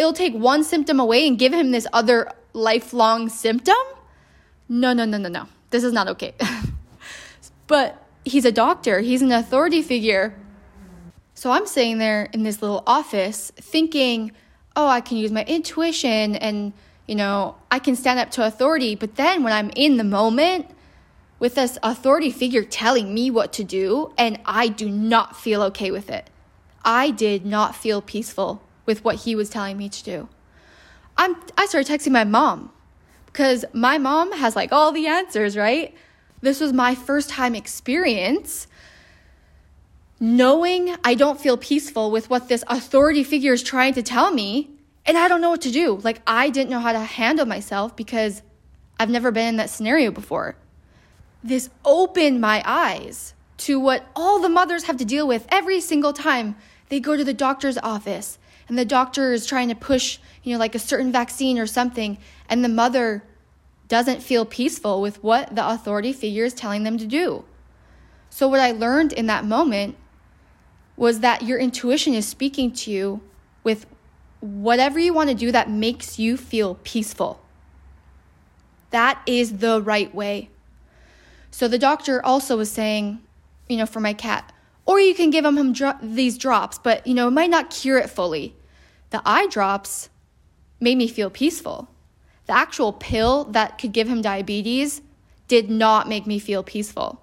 It'll 0.00 0.14
take 0.14 0.32
one 0.32 0.64
symptom 0.64 0.98
away 0.98 1.28
and 1.28 1.38
give 1.38 1.52
him 1.52 1.72
this 1.72 1.86
other 1.92 2.32
lifelong 2.54 3.28
symptom? 3.28 3.76
No, 4.66 4.94
no, 4.94 5.04
no, 5.04 5.18
no, 5.18 5.28
no. 5.28 5.46
This 5.68 5.84
is 5.84 5.92
not 5.92 6.08
okay. 6.08 6.32
but 7.66 8.02
he's 8.24 8.46
a 8.46 8.50
doctor, 8.50 9.00
he's 9.00 9.20
an 9.20 9.30
authority 9.30 9.82
figure. 9.82 10.34
So 11.34 11.50
I'm 11.50 11.66
sitting 11.66 11.98
there 11.98 12.30
in 12.32 12.44
this 12.44 12.62
little 12.62 12.82
office 12.86 13.52
thinking, 13.56 14.32
oh, 14.74 14.86
I 14.86 15.02
can 15.02 15.18
use 15.18 15.32
my 15.32 15.44
intuition 15.44 16.34
and 16.34 16.72
you 17.06 17.14
know, 17.14 17.56
I 17.70 17.78
can 17.78 17.94
stand 17.94 18.20
up 18.20 18.30
to 18.30 18.46
authority, 18.46 18.94
but 18.94 19.16
then 19.16 19.42
when 19.42 19.52
I'm 19.52 19.70
in 19.76 19.98
the 19.98 20.04
moment 20.04 20.66
with 21.38 21.56
this 21.56 21.76
authority 21.82 22.30
figure 22.30 22.64
telling 22.64 23.12
me 23.12 23.30
what 23.30 23.52
to 23.52 23.64
do, 23.64 24.14
and 24.16 24.40
I 24.46 24.68
do 24.68 24.88
not 24.88 25.36
feel 25.36 25.60
okay 25.64 25.90
with 25.90 26.08
it, 26.08 26.30
I 26.86 27.10
did 27.10 27.44
not 27.44 27.76
feel 27.76 28.00
peaceful 28.00 28.62
with 28.86 29.04
what 29.04 29.16
he 29.16 29.34
was 29.34 29.50
telling 29.50 29.76
me 29.76 29.88
to 29.88 30.04
do. 30.04 30.28
I'm, 31.16 31.36
I 31.56 31.66
started 31.66 31.92
texting 31.92 32.12
my 32.12 32.24
mom 32.24 32.72
because 33.26 33.64
my 33.72 33.98
mom 33.98 34.32
has 34.32 34.56
like 34.56 34.72
all 34.72 34.92
the 34.92 35.06
answers, 35.06 35.56
right? 35.56 35.94
This 36.40 36.60
was 36.60 36.72
my 36.72 36.94
first 36.94 37.28
time 37.28 37.54
experience 37.54 38.66
knowing 40.18 40.94
I 41.02 41.14
don't 41.14 41.40
feel 41.40 41.56
peaceful 41.56 42.10
with 42.10 42.28
what 42.28 42.48
this 42.48 42.62
authority 42.68 43.24
figure 43.24 43.54
is 43.54 43.62
trying 43.62 43.94
to 43.94 44.02
tell 44.02 44.30
me 44.30 44.70
and 45.06 45.16
I 45.16 45.28
don't 45.28 45.40
know 45.40 45.50
what 45.50 45.62
to 45.62 45.70
do. 45.70 45.96
Like, 45.96 46.20
I 46.26 46.50
didn't 46.50 46.70
know 46.70 46.78
how 46.78 46.92
to 46.92 47.00
handle 47.00 47.46
myself 47.46 47.96
because 47.96 48.42
I've 48.98 49.08
never 49.08 49.30
been 49.30 49.48
in 49.48 49.56
that 49.56 49.70
scenario 49.70 50.10
before. 50.10 50.56
This 51.42 51.70
opened 51.84 52.40
my 52.40 52.62
eyes 52.66 53.34
to 53.58 53.80
what 53.80 54.06
all 54.14 54.40
the 54.40 54.48
mothers 54.48 54.84
have 54.84 54.98
to 54.98 55.04
deal 55.04 55.26
with 55.26 55.46
every 55.48 55.80
single 55.80 56.12
time 56.12 56.56
they 56.90 57.00
go 57.00 57.16
to 57.16 57.24
the 57.24 57.34
doctor's 57.34 57.78
office 57.78 58.38
and 58.70 58.78
the 58.78 58.84
doctor 58.84 59.32
is 59.32 59.46
trying 59.46 59.68
to 59.68 59.74
push, 59.74 60.18
you 60.44 60.52
know, 60.52 60.58
like 60.60 60.76
a 60.76 60.78
certain 60.78 61.10
vaccine 61.10 61.58
or 61.58 61.66
something, 61.66 62.16
and 62.48 62.64
the 62.64 62.68
mother 62.68 63.24
doesn't 63.88 64.22
feel 64.22 64.44
peaceful 64.44 65.02
with 65.02 65.22
what 65.24 65.56
the 65.56 65.68
authority 65.68 66.12
figure 66.12 66.44
is 66.44 66.54
telling 66.54 66.84
them 66.84 66.96
to 66.96 67.04
do. 67.04 67.44
So, 68.30 68.46
what 68.46 68.60
I 68.60 68.70
learned 68.70 69.12
in 69.12 69.26
that 69.26 69.44
moment 69.44 69.96
was 70.96 71.18
that 71.18 71.42
your 71.42 71.58
intuition 71.58 72.14
is 72.14 72.28
speaking 72.28 72.70
to 72.70 72.92
you 72.92 73.20
with 73.64 73.86
whatever 74.38 75.00
you 75.00 75.12
want 75.12 75.30
to 75.30 75.34
do 75.34 75.50
that 75.50 75.68
makes 75.68 76.20
you 76.20 76.36
feel 76.36 76.76
peaceful. 76.84 77.40
That 78.90 79.20
is 79.26 79.58
the 79.58 79.82
right 79.82 80.14
way. 80.14 80.48
So 81.50 81.66
the 81.66 81.78
doctor 81.78 82.24
also 82.24 82.56
was 82.56 82.70
saying, 82.70 83.20
you 83.68 83.76
know, 83.76 83.86
for 83.86 83.98
my 83.98 84.12
cat, 84.12 84.52
or 84.86 85.00
you 85.00 85.14
can 85.14 85.30
give 85.30 85.44
him, 85.44 85.72
dro- 85.72 85.98
these 86.00 86.38
drops, 86.38 86.78
but 86.78 87.04
you 87.04 87.14
know, 87.14 87.26
it 87.26 87.32
might 87.32 87.50
not 87.50 87.70
cure 87.70 87.98
it 87.98 88.10
fully. 88.10 88.54
The 89.10 89.22
eye 89.24 89.46
drops 89.48 90.08
made 90.80 90.96
me 90.96 91.08
feel 91.08 91.30
peaceful. 91.30 91.88
The 92.46 92.54
actual 92.54 92.92
pill 92.92 93.44
that 93.44 93.78
could 93.78 93.92
give 93.92 94.08
him 94.08 94.22
diabetes 94.22 95.02
did 95.48 95.68
not 95.70 96.08
make 96.08 96.26
me 96.26 96.38
feel 96.38 96.62
peaceful. 96.62 97.20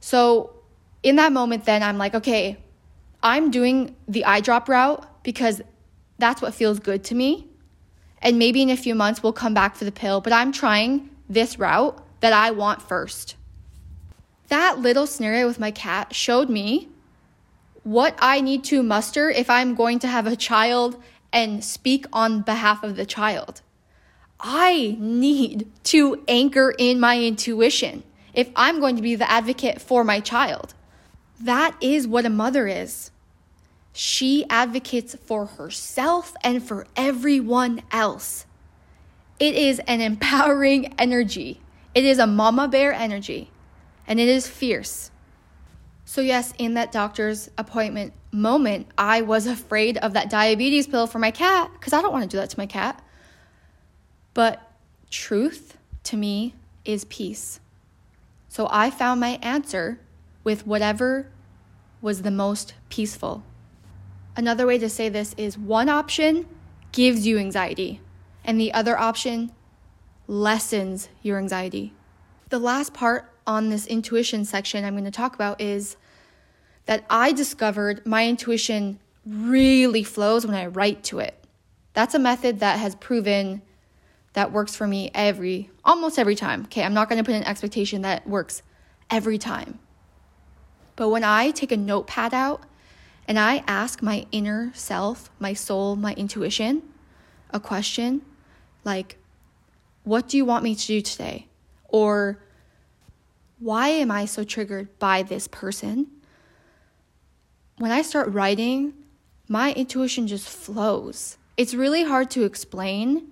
So, 0.00 0.54
in 1.02 1.16
that 1.16 1.32
moment, 1.32 1.64
then 1.64 1.82
I'm 1.82 1.98
like, 1.98 2.14
okay, 2.14 2.56
I'm 3.22 3.50
doing 3.50 3.94
the 4.06 4.24
eye 4.24 4.40
drop 4.40 4.68
route 4.68 5.06
because 5.22 5.60
that's 6.18 6.42
what 6.42 6.54
feels 6.54 6.78
good 6.78 7.04
to 7.04 7.14
me. 7.14 7.46
And 8.20 8.38
maybe 8.38 8.62
in 8.62 8.70
a 8.70 8.76
few 8.76 8.94
months, 8.94 9.22
we'll 9.22 9.32
come 9.32 9.54
back 9.54 9.76
for 9.76 9.84
the 9.84 9.92
pill, 9.92 10.20
but 10.20 10.32
I'm 10.32 10.52
trying 10.52 11.10
this 11.28 11.58
route 11.58 12.02
that 12.20 12.32
I 12.32 12.50
want 12.50 12.82
first. 12.82 13.36
That 14.48 14.78
little 14.78 15.06
scenario 15.06 15.46
with 15.46 15.60
my 15.60 15.70
cat 15.70 16.14
showed 16.14 16.48
me 16.48 16.88
what 17.88 18.14
I 18.18 18.42
need 18.42 18.64
to 18.64 18.82
muster 18.82 19.30
if 19.30 19.48
I'm 19.48 19.74
going 19.74 19.98
to 20.00 20.08
have 20.08 20.26
a 20.26 20.36
child 20.36 21.02
and 21.32 21.64
speak 21.64 22.04
on 22.12 22.42
behalf 22.42 22.82
of 22.82 22.96
the 22.96 23.06
child. 23.06 23.62
I 24.38 24.96
need 25.00 25.70
to 25.84 26.22
anchor 26.28 26.74
in 26.76 27.00
my 27.00 27.18
intuition 27.18 28.02
if 28.34 28.50
I'm 28.54 28.78
going 28.78 28.96
to 28.96 29.02
be 29.02 29.14
the 29.14 29.30
advocate 29.30 29.80
for 29.80 30.04
my 30.04 30.20
child. 30.20 30.74
That 31.40 31.74
is 31.80 32.06
what 32.06 32.26
a 32.26 32.30
mother 32.30 32.68
is. 32.68 33.10
She 33.94 34.44
advocates 34.50 35.16
for 35.24 35.46
herself 35.46 36.34
and 36.44 36.62
for 36.62 36.86
everyone 36.94 37.80
else. 37.90 38.44
It 39.40 39.54
is 39.54 39.80
an 39.86 40.02
empowering 40.02 40.92
energy. 40.98 41.62
It 41.94 42.04
is 42.04 42.18
a 42.18 42.26
mama 42.26 42.68
bear 42.68 42.92
energy, 42.92 43.50
and 44.06 44.20
it 44.20 44.28
is 44.28 44.46
fierce. 44.46 45.10
So, 46.08 46.22
yes, 46.22 46.54
in 46.56 46.72
that 46.72 46.90
doctor's 46.90 47.50
appointment 47.58 48.14
moment, 48.32 48.86
I 48.96 49.20
was 49.20 49.46
afraid 49.46 49.98
of 49.98 50.14
that 50.14 50.30
diabetes 50.30 50.86
pill 50.86 51.06
for 51.06 51.18
my 51.18 51.30
cat 51.30 51.70
because 51.74 51.92
I 51.92 52.00
don't 52.00 52.14
want 52.14 52.22
to 52.22 52.34
do 52.34 52.38
that 52.38 52.48
to 52.48 52.58
my 52.58 52.64
cat. 52.64 53.04
But 54.32 54.72
truth 55.10 55.76
to 56.04 56.16
me 56.16 56.54
is 56.86 57.04
peace. 57.04 57.60
So 58.48 58.68
I 58.70 58.88
found 58.88 59.20
my 59.20 59.38
answer 59.42 60.00
with 60.44 60.66
whatever 60.66 61.30
was 62.00 62.22
the 62.22 62.30
most 62.30 62.72
peaceful. 62.88 63.42
Another 64.34 64.66
way 64.66 64.78
to 64.78 64.88
say 64.88 65.10
this 65.10 65.34
is 65.36 65.58
one 65.58 65.90
option 65.90 66.48
gives 66.90 67.26
you 67.26 67.36
anxiety, 67.36 68.00
and 68.46 68.58
the 68.58 68.72
other 68.72 68.98
option 68.98 69.52
lessens 70.26 71.10
your 71.20 71.36
anxiety. 71.36 71.92
The 72.48 72.58
last 72.58 72.94
part 72.94 73.30
on 73.48 73.70
this 73.70 73.86
intuition 73.86 74.44
section 74.44 74.84
I'm 74.84 74.92
going 74.92 75.04
to 75.04 75.10
talk 75.10 75.34
about 75.34 75.60
is 75.60 75.96
that 76.84 77.04
I 77.08 77.32
discovered 77.32 78.06
my 78.06 78.28
intuition 78.28 79.00
really 79.26 80.04
flows 80.04 80.46
when 80.46 80.54
I 80.54 80.66
write 80.66 81.02
to 81.04 81.18
it. 81.18 81.34
That's 81.94 82.14
a 82.14 82.18
method 82.18 82.60
that 82.60 82.78
has 82.78 82.94
proven 82.94 83.62
that 84.34 84.52
works 84.52 84.76
for 84.76 84.86
me 84.86 85.10
every 85.14 85.70
almost 85.84 86.18
every 86.18 86.36
time. 86.36 86.64
Okay, 86.64 86.84
I'm 86.84 86.94
not 86.94 87.08
going 87.08 87.16
to 87.16 87.24
put 87.24 87.34
an 87.34 87.44
expectation 87.44 88.02
that 88.02 88.28
works 88.28 88.62
every 89.10 89.38
time. 89.38 89.78
But 90.94 91.08
when 91.08 91.24
I 91.24 91.50
take 91.50 91.72
a 91.72 91.76
notepad 91.76 92.34
out 92.34 92.62
and 93.26 93.38
I 93.38 93.64
ask 93.66 94.02
my 94.02 94.26
inner 94.30 94.70
self, 94.74 95.30
my 95.38 95.54
soul, 95.54 95.96
my 95.96 96.12
intuition 96.14 96.82
a 97.50 97.58
question 97.58 98.20
like 98.84 99.16
what 100.04 100.28
do 100.28 100.36
you 100.36 100.44
want 100.44 100.64
me 100.64 100.74
to 100.74 100.86
do 100.86 101.00
today? 101.00 101.46
Or 101.88 102.38
why 103.58 103.88
am 103.88 104.10
I 104.10 104.24
so 104.24 104.44
triggered 104.44 104.98
by 104.98 105.22
this 105.22 105.48
person? 105.48 106.08
When 107.78 107.90
I 107.90 108.02
start 108.02 108.32
writing, 108.32 108.94
my 109.48 109.72
intuition 109.72 110.26
just 110.26 110.48
flows. 110.48 111.38
It's 111.56 111.74
really 111.74 112.04
hard 112.04 112.30
to 112.32 112.44
explain, 112.44 113.28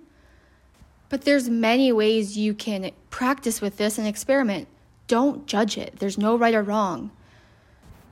but 1.09 1.21
there's 1.21 1.49
many 1.49 1.91
ways 1.91 2.37
you 2.37 2.53
can 2.53 2.91
practice 3.09 3.61
with 3.61 3.77
this 3.77 3.97
and 3.97 4.07
experiment. 4.07 4.67
Don't 5.07 5.47
judge 5.47 5.77
it. 5.77 5.99
There's 5.99 6.17
no 6.17 6.37
right 6.37 6.53
or 6.53 6.63
wrong. 6.63 7.11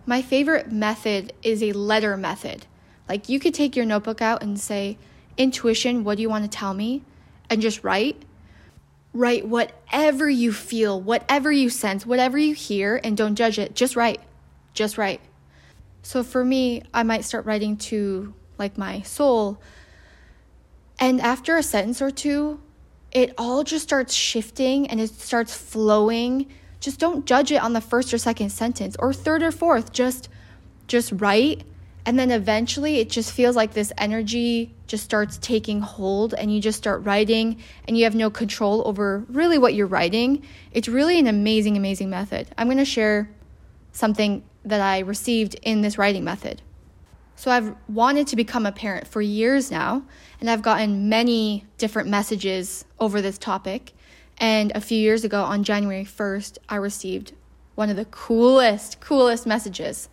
My 0.06 0.22
favorite 0.22 0.72
method 0.72 1.34
is 1.42 1.62
a 1.62 1.74
letter 1.74 2.16
method. 2.16 2.68
Like 3.10 3.28
you 3.28 3.40
could 3.40 3.54
take 3.54 3.76
your 3.76 3.86
notebook 3.86 4.22
out 4.22 4.42
and 4.42 4.60
say, 4.60 4.98
Intuition, 5.38 6.04
what 6.06 6.16
do 6.16 6.22
you 6.22 6.30
want 6.30 6.50
to 6.50 6.58
tell 6.58 6.74
me? 6.74 7.04
And 7.50 7.62
just 7.62 7.84
write. 7.84 8.24
Write 9.16 9.48
whatever 9.48 10.30
you 10.30 10.52
feel, 10.52 11.00
whatever 11.00 11.50
you 11.50 11.70
sense, 11.70 12.06
whatever 12.06 12.38
you 12.38 12.54
hear, 12.54 13.00
and 13.02 13.16
don't 13.16 13.36
judge 13.36 13.58
it. 13.58 13.74
Just 13.74 13.96
write. 13.96 14.20
Just 14.74 14.98
write. 14.98 15.22
So 16.04 16.22
for 16.22 16.44
me, 16.44 16.84
I 16.94 17.04
might 17.04 17.24
start 17.24 17.46
writing 17.46 17.78
to 17.78 18.34
like 18.58 18.78
my 18.78 19.04
soul. 19.04 19.62
And 21.00 21.22
after 21.22 21.56
a 21.56 21.64
sentence 21.64 22.02
or 22.02 22.12
two, 22.12 22.60
it 23.12 23.34
all 23.38 23.64
just 23.64 23.84
starts 23.84 24.14
shifting 24.14 24.86
and 24.88 25.00
it 25.00 25.12
starts 25.12 25.56
flowing. 25.56 26.48
Just 26.82 27.00
don't 27.00 27.26
judge 27.26 27.54
it 27.54 27.64
on 27.64 27.72
the 27.72 27.80
first 27.80 28.14
or 28.14 28.18
second 28.18 28.50
sentence 28.50 28.98
or 29.00 29.14
third 29.14 29.42
or 29.42 29.52
fourth. 29.52 29.94
Just 29.94 30.28
just 30.88 31.14
write 31.14 31.64
and 32.06 32.20
then 32.20 32.30
eventually 32.30 33.00
it 33.00 33.10
just 33.10 33.32
feels 33.32 33.56
like 33.56 33.74
this 33.74 33.92
energy 33.98 34.74
just 34.88 35.04
starts 35.04 35.38
taking 35.40 35.82
hold 35.82 36.34
and 36.36 36.54
you 36.54 36.62
just 36.62 36.78
start 36.78 37.04
writing 37.04 37.62
and 37.88 37.98
you 37.98 38.04
have 38.04 38.16
no 38.16 38.30
control 38.30 38.84
over 38.86 39.26
really 39.30 39.58
what 39.58 39.74
you're 39.74 39.88
writing. 39.88 40.44
It's 40.72 40.88
really 40.88 41.18
an 41.18 41.28
amazing, 41.28 41.78
amazing 41.78 42.10
method. 42.10 42.48
I'm 42.58 42.68
going 42.68 42.78
to 42.78 42.86
share 42.86 43.30
something 43.92 44.44
that 44.64 44.82
I 44.82 45.00
received 45.00 45.56
in 45.64 45.82
this 45.82 45.98
writing 45.98 46.24
method. 46.24 46.62
So 47.36 47.52
I've 47.52 47.76
wanted 47.90 48.28
to 48.28 48.36
become 48.36 48.66
a 48.66 48.72
parent 48.72 49.08
for 49.08 49.22
years 49.22 49.70
now, 49.70 50.04
and 50.40 50.50
I've 50.50 50.62
gotten 50.62 51.10
many 51.10 51.66
different 51.78 52.08
messages 52.08 52.86
over 53.00 53.22
this 53.22 53.38
topic. 53.38 53.94
And 54.38 54.72
a 54.74 54.82
few 54.82 54.98
years 54.98 55.24
ago, 55.24 55.44
on 55.44 55.64
January 55.64 56.06
1st, 56.06 56.58
I 56.70 56.76
received 56.76 57.34
one 57.76 57.90
of 57.90 57.98
the 57.98 58.06
coolest, 58.06 59.02
coolest 59.02 59.46
messages. 59.46 60.08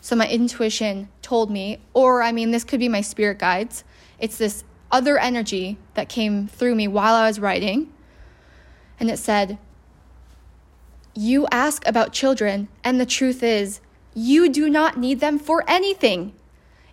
So 0.00 0.16
my 0.16 0.28
intuition 0.28 1.08
told 1.22 1.50
me, 1.50 1.80
or 1.92 2.22
I 2.22 2.32
mean, 2.32 2.50
this 2.50 2.64
could 2.64 2.80
be 2.80 2.88
my 2.88 3.00
spirit 3.00 3.38
guides. 3.38 3.84
It's 4.18 4.38
this 4.38 4.64
other 4.90 5.18
energy 5.18 5.78
that 5.94 6.08
came 6.08 6.46
through 6.46 6.74
me 6.74 6.88
while 6.88 7.14
I 7.14 7.26
was 7.26 7.40
writing. 7.40 7.92
And 9.00 9.10
it 9.10 9.18
said, 9.18 9.58
You 11.14 11.46
ask 11.50 11.86
about 11.86 12.12
children, 12.12 12.68
and 12.82 13.00
the 13.00 13.06
truth 13.06 13.42
is, 13.42 13.80
you 14.14 14.48
do 14.48 14.68
not 14.68 14.98
need 14.98 15.20
them 15.20 15.38
for 15.38 15.64
anything. 15.68 16.32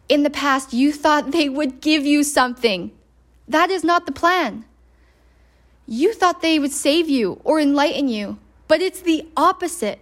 In 0.07 0.23
the 0.23 0.29
past, 0.29 0.73
you 0.73 0.91
thought 0.91 1.31
they 1.31 1.49
would 1.49 1.81
give 1.81 2.05
you 2.05 2.23
something. 2.23 2.91
That 3.47 3.71
is 3.71 3.83
not 3.83 4.05
the 4.05 4.11
plan. 4.11 4.65
You 5.87 6.13
thought 6.13 6.41
they 6.41 6.59
would 6.59 6.71
save 6.71 7.09
you 7.09 7.39
or 7.43 7.59
enlighten 7.59 8.07
you, 8.07 8.37
but 8.67 8.81
it's 8.81 9.01
the 9.01 9.27
opposite. 9.35 9.99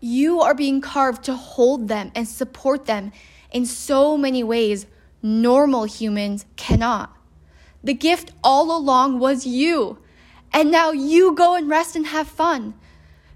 You 0.00 0.40
are 0.40 0.54
being 0.54 0.80
carved 0.80 1.24
to 1.24 1.34
hold 1.34 1.88
them 1.88 2.12
and 2.14 2.28
support 2.28 2.86
them 2.86 3.12
in 3.50 3.66
so 3.66 4.16
many 4.16 4.44
ways 4.44 4.86
normal 5.22 5.84
humans 5.84 6.46
cannot. 6.56 7.16
The 7.82 7.94
gift 7.94 8.32
all 8.42 8.76
along 8.76 9.18
was 9.18 9.46
you. 9.46 9.98
And 10.52 10.70
now 10.70 10.92
you 10.92 11.34
go 11.34 11.54
and 11.54 11.68
rest 11.68 11.96
and 11.96 12.06
have 12.06 12.28
fun 12.28 12.74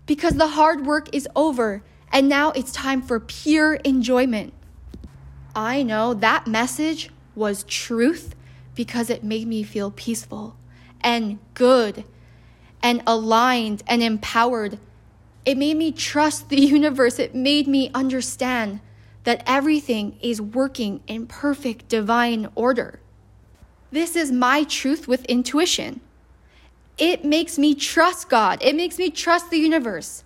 because 0.07 0.35
the 0.35 0.49
hard 0.49 0.87
work 0.87 1.15
is 1.15 1.29
over 1.37 1.83
and 2.13 2.29
now 2.29 2.51
it's 2.53 2.73
time 2.73 3.03
for 3.03 3.21
pure 3.21 3.75
enjoyment. 3.75 4.53
I 5.55 5.83
know 5.83 6.15
that 6.15 6.47
message 6.47 7.11
was 7.35 7.65
truth 7.65 8.35
because 8.75 9.11
it 9.11 9.25
made 9.25 9.47
me 9.47 9.63
feel 9.63 9.91
peaceful 9.91 10.57
and 11.01 11.39
good 11.55 12.05
and 12.83 13.03
aligned 13.07 13.83
and 13.87 14.03
empowered. 14.03 14.79
It 15.45 15.59
made 15.59 15.77
me 15.77 15.93
trust 15.93 16.49
the 16.49 16.61
universe. 16.61 17.19
It 17.19 17.35
made 17.35 17.67
me 17.67 17.91
understand 17.95 18.81
that 19.25 19.43
everything 19.47 20.19
is 20.21 20.41
working 20.41 21.01
in 21.07 21.27
perfect 21.27 21.89
divine 21.89 22.49
order. 22.55 23.01
This 23.91 24.17
is 24.17 24.33
my 24.33 24.65
truth 24.65 25.07
with 25.07 25.25
intuition. 25.27 26.01
It 26.99 27.25
makes 27.25 27.59
me 27.59 27.75
trust 27.75 28.29
God. 28.29 28.63
It 28.63 28.75
makes 28.75 28.99
me 28.99 29.11
trust 29.11 29.51
the 29.51 29.59
universe. 29.59 30.25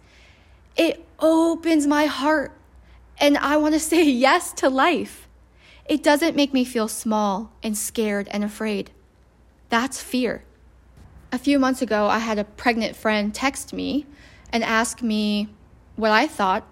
It 0.76 1.06
opens 1.18 1.86
my 1.86 2.06
heart 2.06 2.52
and 3.18 3.36
I 3.38 3.56
want 3.56 3.74
to 3.74 3.80
say 3.92 4.04
yes 4.04 4.52
to 4.54 4.68
life. 4.68 5.28
It 5.86 6.02
doesn't 6.02 6.36
make 6.36 6.52
me 6.52 6.64
feel 6.64 6.88
small 6.88 7.52
and 7.62 7.76
scared 7.76 8.28
and 8.30 8.42
afraid. 8.42 8.90
That's 9.68 10.02
fear. 10.02 10.44
A 11.32 11.38
few 11.38 11.58
months 11.58 11.82
ago, 11.82 12.06
I 12.06 12.18
had 12.18 12.38
a 12.38 12.44
pregnant 12.44 12.96
friend 12.96 13.34
text 13.34 13.72
me 13.72 14.06
and 14.52 14.62
ask 14.64 15.02
me 15.02 15.48
what 15.96 16.10
I 16.10 16.26
thought 16.26 16.66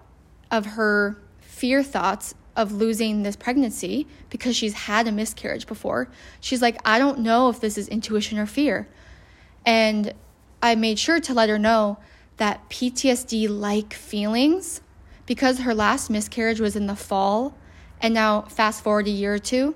of 0.51 0.65
her 0.65 1.21
fear 1.39 1.83
thoughts 1.83 2.35
of 2.55 2.71
losing 2.71 3.23
this 3.23 3.35
pregnancy 3.35 4.07
because 4.29 4.55
she's 4.55 4.73
had 4.73 5.07
a 5.07 5.11
miscarriage 5.11 5.67
before. 5.67 6.09
She's 6.39 6.61
like, 6.61 6.77
I 6.85 6.99
don't 6.99 7.19
know 7.19 7.49
if 7.49 7.59
this 7.59 7.77
is 7.77 7.87
intuition 7.87 8.37
or 8.37 8.45
fear. 8.45 8.87
And 9.65 10.13
I 10.61 10.75
made 10.75 10.99
sure 10.99 11.19
to 11.19 11.33
let 11.33 11.49
her 11.49 11.59
know 11.59 11.97
that 12.37 12.69
PTSD 12.69 13.47
like 13.49 13.93
feelings, 13.93 14.81
because 15.25 15.59
her 15.59 15.73
last 15.73 16.09
miscarriage 16.09 16.59
was 16.59 16.75
in 16.75 16.87
the 16.87 16.95
fall, 16.95 17.57
and 18.01 18.13
now 18.13 18.41
fast 18.43 18.83
forward 18.83 19.07
a 19.07 19.11
year 19.11 19.33
or 19.33 19.39
two, 19.39 19.75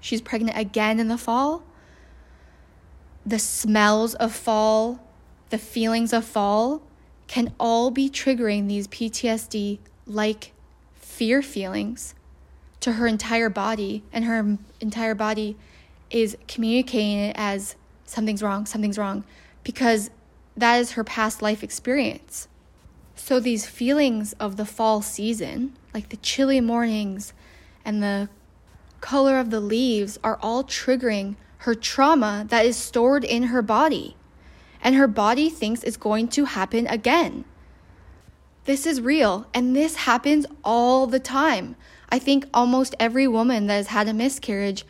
she's 0.00 0.20
pregnant 0.20 0.56
again 0.56 1.00
in 1.00 1.08
the 1.08 1.18
fall. 1.18 1.64
The 3.24 3.38
smells 3.38 4.14
of 4.14 4.32
fall, 4.32 5.00
the 5.50 5.58
feelings 5.58 6.12
of 6.12 6.24
fall 6.24 6.82
can 7.26 7.52
all 7.58 7.90
be 7.90 8.08
triggering 8.08 8.68
these 8.68 8.86
PTSD 8.88 9.78
like 10.06 10.52
fear 10.94 11.42
feelings 11.42 12.14
to 12.80 12.92
her 12.92 13.06
entire 13.06 13.50
body, 13.50 14.04
and 14.12 14.24
her 14.26 14.58
entire 14.80 15.14
body 15.14 15.56
is 16.10 16.36
communicating 16.46 17.18
it 17.18 17.36
as 17.36 17.74
something's 18.04 18.42
wrong, 18.42 18.66
something's 18.66 18.98
wrong, 18.98 19.24
because 19.64 20.10
that 20.56 20.76
is 20.76 20.92
her 20.92 21.04
past 21.04 21.42
life 21.42 21.62
experience. 21.62 22.48
So, 23.16 23.40
these 23.40 23.66
feelings 23.66 24.34
of 24.34 24.56
the 24.56 24.66
fall 24.66 25.02
season, 25.02 25.76
like 25.94 26.10
the 26.10 26.18
chilly 26.18 26.60
mornings 26.60 27.32
and 27.84 28.02
the 28.02 28.28
color 29.00 29.38
of 29.38 29.50
the 29.50 29.60
leaves, 29.60 30.18
are 30.22 30.38
all 30.42 30.62
triggering 30.62 31.36
her 31.58 31.74
trauma 31.74 32.44
that 32.48 32.66
is 32.66 32.76
stored 32.76 33.24
in 33.24 33.44
her 33.44 33.62
body. 33.62 34.16
And 34.80 34.94
her 34.94 35.06
body 35.06 35.50
thinks 35.50 35.82
it's 35.82 35.96
going 35.96 36.28
to 36.28 36.44
happen 36.44 36.86
again. 36.86 37.44
This 38.64 38.86
is 38.86 39.00
real, 39.00 39.46
and 39.54 39.76
this 39.76 39.94
happens 39.94 40.44
all 40.64 41.06
the 41.06 41.20
time. 41.20 41.76
I 42.08 42.18
think 42.18 42.46
almost 42.52 42.94
every 42.98 43.28
woman 43.28 43.66
that 43.66 43.74
has 43.74 43.86
had 43.88 44.08
a 44.08 44.14
miscarriage 44.14 44.84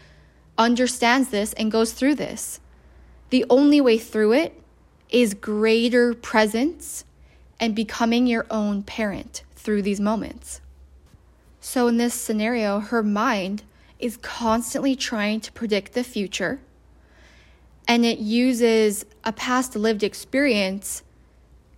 understands 0.57 1.29
this 1.29 1.53
and 1.55 1.71
goes 1.71 1.93
through 1.93 2.15
this. 2.15 2.61
The 3.31 3.45
only 3.51 3.81
way 3.81 3.99
through 3.99 4.33
it 4.33 4.61
is 5.11 5.35
greater 5.35 6.15
presence 6.15 7.05
and 7.61 7.75
becoming 7.75 8.27
your 8.27 8.47
own 8.51 8.83
parent 8.83 9.43
through 9.55 9.83
these 9.83 10.01
moments. 10.01 10.61
So, 11.61 11.89
in 11.89 11.97
this 11.97 12.15
scenario, 12.15 12.81
her 12.81 13.03
mind 13.03 13.63
is 13.99 14.17
constantly 14.19 14.95
trying 14.95 15.41
to 15.41 15.53
predict 15.53 15.93
the 15.93 16.05
future 16.05 16.61
and 17.89 18.05
it 18.05 18.19
uses 18.19 19.05
a 19.25 19.33
past 19.33 19.77
lived 19.77 20.03
experience 20.03 21.03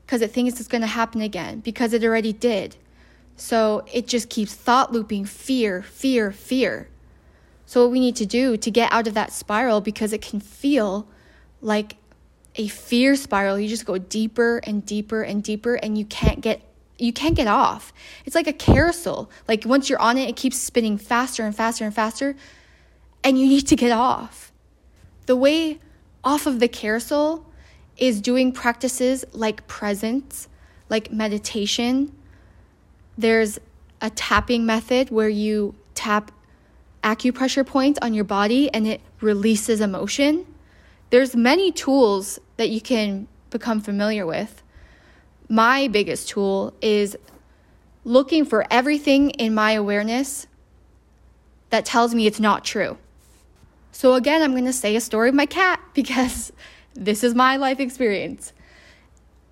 because 0.05 0.23
it 0.23 0.33
thinks 0.33 0.59
it's 0.59 0.69
going 0.69 0.81
to 0.81 0.87
happen 0.87 1.21
again 1.21 1.61
because 1.61 1.93
it 1.93 2.03
already 2.05 2.33
did. 2.33 2.77
So, 3.37 3.85
it 3.93 4.09
just 4.09 4.29
keeps 4.31 4.53
thought 4.53 4.93
looping 4.93 5.25
fear, 5.25 5.83
fear, 5.83 6.33
fear. 6.33 6.89
So, 7.67 7.85
what 7.85 7.93
we 7.93 8.01
need 8.01 8.17
to 8.17 8.27
do 8.27 8.57
to 8.57 8.71
get 8.71 8.93
out 8.93 9.07
of 9.07 9.15
that 9.15 9.33
spiral 9.33 9.81
because 9.81 10.13
it 10.13 10.23
can 10.23 10.41
feel 10.41 11.07
like 11.61 11.97
a 12.57 12.69
fear 12.69 13.15
spiral. 13.15 13.59
You 13.59 13.69
just 13.69 13.87
go 13.87 13.97
deeper 13.97 14.59
and 14.65 14.85
deeper 14.85 15.23
and 15.23 15.43
deeper 15.43 15.75
and 15.75 15.97
you 15.97 16.05
can't 16.05 16.41
get 16.41 16.63
you 16.99 17.13
can't 17.13 17.37
get 17.37 17.47
off. 17.47 17.93
It's 18.27 18.35
like 18.35 18.49
a 18.49 18.53
carousel. 18.53 19.31
Like 19.47 19.65
once 19.65 19.89
you're 19.89 20.01
on 20.01 20.19
it, 20.19 20.29
it 20.29 20.35
keeps 20.35 20.59
spinning 20.59 20.99
faster 20.99 21.45
and 21.45 21.55
faster 21.55 21.85
and 21.85 21.95
faster 21.95 22.35
and 23.23 23.39
you 23.39 23.47
need 23.47 23.69
to 23.69 23.77
get 23.77 23.93
off. 23.93 24.53
The 25.27 25.37
way 25.37 25.79
off 26.29 26.47
of 26.47 26.61
the 26.61 26.69
carousel 26.69 27.43
is 27.97 28.21
doing 28.21 28.53
practices 28.53 29.25
like 29.33 29.67
presence, 29.67 30.47
like 30.91 31.11
meditation. 31.11 32.15
There's 33.17 33.59
a 34.03 34.11
tapping 34.11 34.67
method 34.67 35.09
where 35.09 35.31
you 35.31 35.75
tap 35.95 36.31
acupressure 37.03 37.67
points 37.67 37.99
on 38.03 38.13
your 38.13 38.25
body 38.25 38.71
and 38.75 38.87
it 38.87 39.01
releases 39.23 39.81
emotion. 39.81 40.45
There's 41.09 41.35
many 41.35 41.73
tools 41.73 42.39
that 42.59 42.69
you 42.69 42.83
can 42.83 43.27
become 43.49 43.81
familiar 43.81 44.27
with. 44.27 44.63
My 45.49 45.89
biggest 45.89 46.29
tool 46.29 46.75
is 46.83 47.17
looking 48.05 48.45
for 48.45 48.67
everything 48.71 49.31
in 49.31 49.55
my 49.55 49.73
awareness 49.73 50.47
that 51.71 51.87
tells 51.87 52.15
me 52.15 52.27
it's 52.27 52.39
not 52.39 52.67
true. 52.67 52.99
So, 53.99 54.15
again, 54.15 54.43
I'm 54.43 54.53
going 54.53 54.65
to 54.65 54.73
say 54.73 54.95
a 54.95 55.01
story 55.01 55.29
of 55.29 55.35
my 55.35 55.47
cat 55.47 55.81
because 55.93 56.53
this 56.95 57.25
is 57.25 57.35
my 57.35 57.57
life 57.57 57.81
experience. 57.81 58.53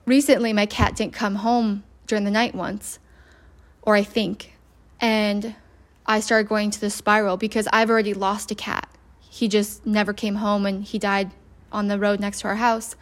Recently, 0.05 0.53
my 0.53 0.67
cat 0.67 0.95
didn't 0.95 1.15
come 1.15 1.35
home 1.35 1.83
during 2.07 2.23
the 2.23 2.31
night 2.31 2.55
once, 2.55 3.01
or 3.83 3.97
I 3.97 4.05
think, 4.05 4.53
and 5.01 5.57
I 6.07 6.21
started 6.21 6.49
going 6.49 6.71
to 6.71 6.81
the 6.81 6.91
spiral 6.91 7.37
because 7.37 7.67
I've 7.73 7.91
already 7.91 8.15
lost 8.15 8.53
a 8.53 8.55
cat. 8.55 8.89
He 9.19 9.49
just 9.49 9.85
never 9.85 10.13
came 10.13 10.37
home 10.37 10.65
and 10.65 10.85
he 10.85 11.01
died 11.01 11.33
on 11.73 11.89
the 11.89 11.99
road 11.99 12.21
next 12.21 12.43
to 12.43 12.47
our 12.47 12.55
house. 12.55 12.95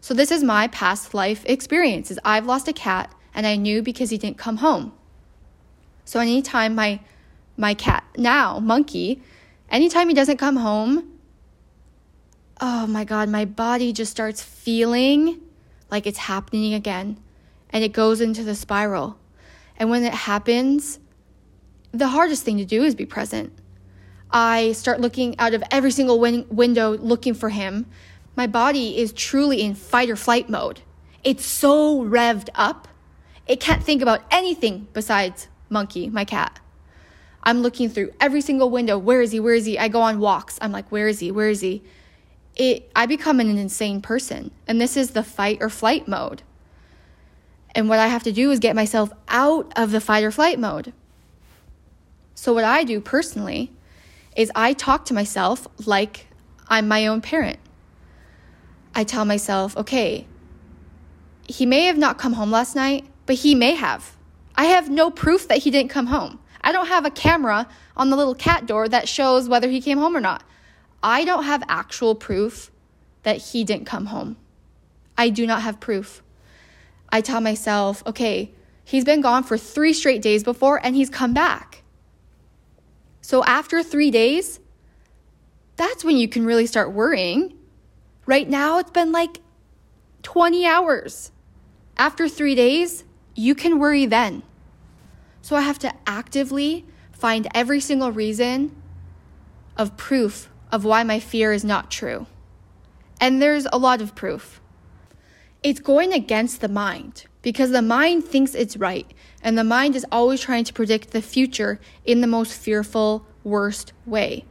So 0.00 0.14
this 0.14 0.30
is 0.30 0.42
my 0.42 0.66
past 0.68 1.12
life 1.12 1.44
experiences. 1.44 2.18
I've 2.24 2.46
lost 2.46 2.68
a 2.68 2.72
cat 2.72 3.14
and 3.34 3.46
I 3.46 3.56
knew 3.56 3.82
because 3.82 4.08
he 4.08 4.16
didn't 4.16 4.38
come 4.38 4.56
home. 4.56 4.94
So 6.06 6.20
anytime 6.20 6.74
my 6.74 7.00
my 7.58 7.74
cat 7.74 8.04
now, 8.16 8.58
Monkey, 8.60 9.22
anytime 9.70 10.08
he 10.08 10.14
doesn't 10.14 10.36
come 10.36 10.56
home, 10.56 11.18
oh 12.60 12.86
my 12.86 13.04
god, 13.04 13.28
my 13.28 13.44
body 13.44 13.92
just 13.92 14.10
starts 14.10 14.42
feeling 14.42 15.40
like 15.90 16.06
it's 16.06 16.18
happening 16.18 16.74
again 16.74 17.18
and 17.70 17.84
it 17.84 17.92
goes 17.92 18.20
into 18.20 18.42
the 18.42 18.54
spiral. 18.54 19.18
And 19.76 19.90
when 19.90 20.04
it 20.04 20.14
happens, 20.14 20.98
the 21.92 22.08
hardest 22.08 22.44
thing 22.44 22.58
to 22.58 22.64
do 22.64 22.82
is 22.82 22.94
be 22.94 23.06
present. 23.06 23.52
I 24.30 24.72
start 24.72 25.00
looking 25.00 25.38
out 25.38 25.54
of 25.54 25.62
every 25.70 25.90
single 25.90 26.18
win- 26.18 26.46
window 26.50 26.96
looking 26.96 27.34
for 27.34 27.48
him. 27.48 27.86
My 28.34 28.46
body 28.46 28.98
is 28.98 29.12
truly 29.12 29.62
in 29.62 29.74
fight 29.74 30.10
or 30.10 30.16
flight 30.16 30.48
mode. 30.48 30.80
It's 31.22 31.44
so 31.44 32.02
revved 32.02 32.48
up, 32.54 32.88
it 33.46 33.60
can't 33.60 33.82
think 33.82 34.02
about 34.02 34.22
anything 34.30 34.88
besides 34.92 35.48
Monkey, 35.68 36.08
my 36.08 36.24
cat. 36.24 36.60
I'm 37.46 37.62
looking 37.62 37.88
through 37.88 38.12
every 38.20 38.40
single 38.40 38.70
window. 38.70 38.98
Where 38.98 39.22
is 39.22 39.30
he? 39.30 39.38
Where 39.38 39.54
is 39.54 39.64
he? 39.64 39.78
I 39.78 39.86
go 39.86 40.00
on 40.02 40.18
walks. 40.18 40.58
I'm 40.60 40.72
like, 40.72 40.90
where 40.90 41.06
is 41.06 41.20
he? 41.20 41.30
Where 41.30 41.48
is 41.48 41.60
he? 41.60 41.84
It 42.56 42.90
I 42.96 43.06
become 43.06 43.38
an 43.38 43.56
insane 43.56 44.02
person. 44.02 44.50
And 44.66 44.80
this 44.80 44.96
is 44.96 45.12
the 45.12 45.22
fight 45.22 45.58
or 45.60 45.70
flight 45.70 46.08
mode. 46.08 46.42
And 47.72 47.88
what 47.88 48.00
I 48.00 48.08
have 48.08 48.24
to 48.24 48.32
do 48.32 48.50
is 48.50 48.58
get 48.58 48.74
myself 48.74 49.12
out 49.28 49.72
of 49.76 49.92
the 49.92 50.00
fight 50.00 50.24
or 50.24 50.32
flight 50.32 50.58
mode. 50.58 50.92
So 52.34 52.52
what 52.52 52.64
I 52.64 52.82
do 52.82 53.00
personally 53.00 53.70
is 54.34 54.50
I 54.56 54.72
talk 54.72 55.04
to 55.06 55.14
myself 55.14 55.68
like 55.86 56.26
I'm 56.66 56.88
my 56.88 57.06
own 57.06 57.20
parent. 57.20 57.60
I 58.92 59.04
tell 59.04 59.24
myself, 59.24 59.76
okay, 59.76 60.26
he 61.48 61.64
may 61.64 61.84
have 61.84 61.98
not 61.98 62.18
come 62.18 62.32
home 62.32 62.50
last 62.50 62.74
night, 62.74 63.06
but 63.24 63.36
he 63.36 63.54
may 63.54 63.76
have. 63.76 64.16
I 64.56 64.64
have 64.64 64.90
no 64.90 65.10
proof 65.10 65.46
that 65.46 65.58
he 65.58 65.70
didn't 65.70 65.90
come 65.90 66.06
home. 66.06 66.40
I 66.66 66.72
don't 66.72 66.88
have 66.88 67.06
a 67.06 67.12
camera 67.12 67.68
on 67.96 68.10
the 68.10 68.16
little 68.16 68.34
cat 68.34 68.66
door 68.66 68.88
that 68.88 69.08
shows 69.08 69.48
whether 69.48 69.68
he 69.68 69.80
came 69.80 69.98
home 69.98 70.16
or 70.16 70.20
not. 70.20 70.42
I 71.00 71.24
don't 71.24 71.44
have 71.44 71.62
actual 71.68 72.16
proof 72.16 72.72
that 73.22 73.36
he 73.36 73.62
didn't 73.62 73.86
come 73.86 74.06
home. 74.06 74.36
I 75.16 75.28
do 75.28 75.46
not 75.46 75.62
have 75.62 75.78
proof. 75.78 76.24
I 77.08 77.20
tell 77.20 77.40
myself, 77.40 78.02
okay, 78.04 78.50
he's 78.82 79.04
been 79.04 79.20
gone 79.20 79.44
for 79.44 79.56
three 79.56 79.92
straight 79.92 80.20
days 80.20 80.42
before 80.42 80.84
and 80.84 80.96
he's 80.96 81.08
come 81.08 81.32
back. 81.32 81.84
So 83.20 83.44
after 83.44 83.80
three 83.84 84.10
days, 84.10 84.58
that's 85.76 86.04
when 86.04 86.16
you 86.16 86.26
can 86.26 86.44
really 86.44 86.66
start 86.66 86.90
worrying. 86.90 87.56
Right 88.26 88.48
now, 88.48 88.80
it's 88.80 88.90
been 88.90 89.12
like 89.12 89.38
20 90.24 90.66
hours. 90.66 91.30
After 91.96 92.28
three 92.28 92.56
days, 92.56 93.04
you 93.36 93.54
can 93.54 93.78
worry 93.78 94.06
then. 94.06 94.42
So 95.46 95.54
I 95.54 95.60
have 95.60 95.78
to 95.78 95.92
actively 96.08 96.84
find 97.12 97.46
every 97.54 97.78
single 97.78 98.10
reason 98.10 98.74
of 99.76 99.96
proof 99.96 100.50
of 100.72 100.84
why 100.84 101.04
my 101.04 101.20
fear 101.20 101.52
is 101.52 101.64
not 101.64 101.88
true. 101.88 102.26
And 103.20 103.40
there's 103.40 103.64
a 103.72 103.78
lot 103.78 104.00
of 104.02 104.16
proof. 104.16 104.60
It's 105.62 105.78
going 105.78 106.12
against 106.12 106.60
the 106.60 106.68
mind 106.68 107.26
because 107.42 107.70
the 107.70 107.80
mind 107.80 108.24
thinks 108.24 108.56
it's 108.56 108.76
right, 108.76 109.08
and 109.40 109.56
the 109.56 109.62
mind 109.62 109.94
is 109.94 110.04
always 110.10 110.40
trying 110.40 110.64
to 110.64 110.72
predict 110.72 111.12
the 111.12 111.22
future 111.22 111.78
in 112.04 112.22
the 112.22 112.26
most 112.26 112.52
fearful, 112.52 113.24
worst 113.44 113.92
way. 114.04 114.44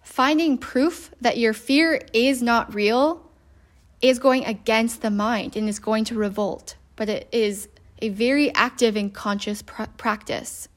Finding 0.00 0.56
proof 0.56 1.10
that 1.20 1.36
your 1.36 1.52
fear 1.52 2.00
is 2.14 2.40
not 2.40 2.74
real 2.74 3.30
is 4.00 4.18
going 4.18 4.46
against 4.46 5.02
the 5.02 5.10
mind 5.10 5.56
and 5.56 5.68
is 5.68 5.78
going 5.78 6.04
to 6.04 6.14
revolt, 6.14 6.76
but 6.96 7.10
it 7.10 7.28
is 7.32 7.68
a 8.00 8.08
very 8.08 8.52
active 8.54 8.96
and 8.96 9.12
conscious 9.12 9.62
pr- 9.62 9.84
practice. 9.96 10.68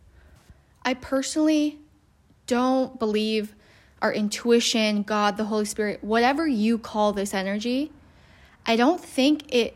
I 0.84 0.94
personally 0.94 1.80
don't 2.48 2.98
believe 2.98 3.56
our 4.02 4.14
intuition, 4.14 5.04
God, 5.04 5.38
the 5.38 5.46
Holy 5.46 5.66
Spirit, 5.66 6.04
whatever 6.04 6.48
you 6.48 6.78
call 6.78 7.12
this 7.12 7.34
energy, 7.34 7.92
I 8.66 8.76
don't 8.76 9.02
think 9.02 9.54
it 9.54 9.76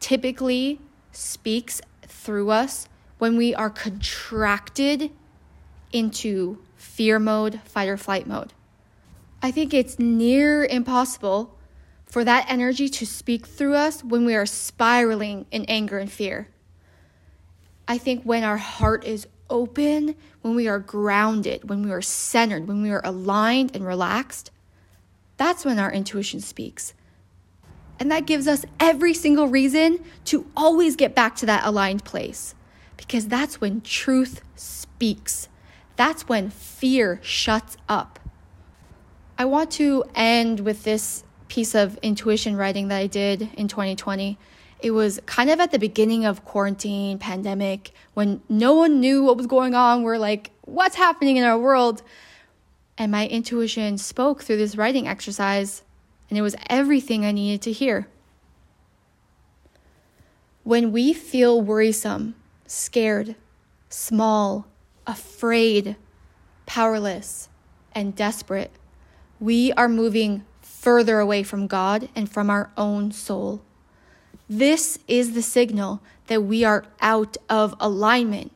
typically 0.00 0.80
speaks 1.12 1.80
through 2.02 2.50
us 2.50 2.88
when 3.18 3.36
we 3.36 3.54
are 3.54 3.70
contracted 3.70 5.10
into 5.92 6.58
fear 6.76 7.18
mode, 7.18 7.60
fight 7.64 7.88
or 7.88 7.96
flight 7.96 8.26
mode. 8.26 8.52
I 9.42 9.50
think 9.50 9.74
it's 9.74 9.98
near 9.98 10.64
impossible 10.64 11.56
for 12.06 12.24
that 12.24 12.46
energy 12.48 12.88
to 12.88 13.06
speak 13.06 13.46
through 13.46 13.74
us 13.74 14.04
when 14.04 14.24
we 14.24 14.34
are 14.34 14.46
spiraling 14.46 15.46
in 15.50 15.64
anger 15.66 15.98
and 15.98 16.10
fear. 16.10 16.48
I 17.86 17.98
think 17.98 18.22
when 18.24 18.44
our 18.44 18.56
heart 18.56 19.04
is 19.04 19.26
open, 19.50 20.14
when 20.42 20.54
we 20.54 20.68
are 20.68 20.78
grounded, 20.78 21.68
when 21.68 21.82
we 21.82 21.92
are 21.92 22.02
centered, 22.02 22.66
when 22.66 22.82
we 22.82 22.90
are 22.90 23.02
aligned 23.04 23.74
and 23.74 23.86
relaxed, 23.86 24.50
that's 25.36 25.64
when 25.64 25.78
our 25.78 25.92
intuition 25.92 26.40
speaks. 26.40 26.94
And 27.98 28.10
that 28.10 28.26
gives 28.26 28.48
us 28.48 28.64
every 28.80 29.14
single 29.14 29.48
reason 29.48 30.04
to 30.26 30.46
always 30.56 30.96
get 30.96 31.14
back 31.14 31.36
to 31.36 31.46
that 31.46 31.64
aligned 31.64 32.04
place 32.04 32.54
because 32.96 33.28
that's 33.28 33.60
when 33.60 33.80
truth 33.80 34.40
speaks. 34.56 35.48
That's 35.96 36.28
when 36.28 36.50
fear 36.50 37.20
shuts 37.22 37.76
up. 37.88 38.18
I 39.38 39.44
want 39.44 39.70
to 39.72 40.04
end 40.14 40.60
with 40.60 40.84
this 40.84 41.24
piece 41.48 41.74
of 41.74 41.98
intuition 42.02 42.56
writing 42.56 42.88
that 42.88 42.98
I 42.98 43.06
did 43.06 43.50
in 43.54 43.68
2020. 43.68 44.38
It 44.84 44.90
was 44.90 45.18
kind 45.24 45.48
of 45.48 45.60
at 45.60 45.70
the 45.70 45.78
beginning 45.78 46.26
of 46.26 46.44
quarantine, 46.44 47.18
pandemic, 47.18 47.92
when 48.12 48.42
no 48.50 48.74
one 48.74 49.00
knew 49.00 49.24
what 49.24 49.38
was 49.38 49.46
going 49.46 49.74
on. 49.74 50.02
We're 50.02 50.18
like, 50.18 50.50
what's 50.60 50.96
happening 50.96 51.38
in 51.38 51.44
our 51.44 51.58
world? 51.58 52.02
And 52.98 53.10
my 53.10 53.26
intuition 53.26 53.96
spoke 53.96 54.42
through 54.42 54.58
this 54.58 54.76
writing 54.76 55.08
exercise, 55.08 55.84
and 56.28 56.38
it 56.38 56.42
was 56.42 56.54
everything 56.68 57.24
I 57.24 57.32
needed 57.32 57.62
to 57.62 57.72
hear. 57.72 58.08
When 60.64 60.92
we 60.92 61.14
feel 61.14 61.62
worrisome, 61.62 62.34
scared, 62.66 63.36
small, 63.88 64.66
afraid, 65.06 65.96
powerless, 66.66 67.48
and 67.92 68.14
desperate, 68.14 68.70
we 69.40 69.72
are 69.72 69.88
moving 69.88 70.44
further 70.60 71.20
away 71.20 71.42
from 71.42 71.68
God 71.68 72.10
and 72.14 72.30
from 72.30 72.50
our 72.50 72.70
own 72.76 73.12
soul. 73.12 73.62
This 74.48 74.98
is 75.08 75.32
the 75.32 75.42
signal 75.42 76.02
that 76.26 76.42
we 76.42 76.64
are 76.64 76.84
out 77.00 77.36
of 77.48 77.74
alignment. 77.80 78.52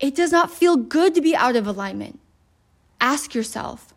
It 0.00 0.14
does 0.14 0.32
not 0.32 0.50
feel 0.50 0.76
good 0.76 1.14
to 1.14 1.20
be 1.20 1.36
out 1.36 1.56
of 1.56 1.66
alignment. 1.66 2.20
Ask 3.00 3.34
yourself, 3.34 3.92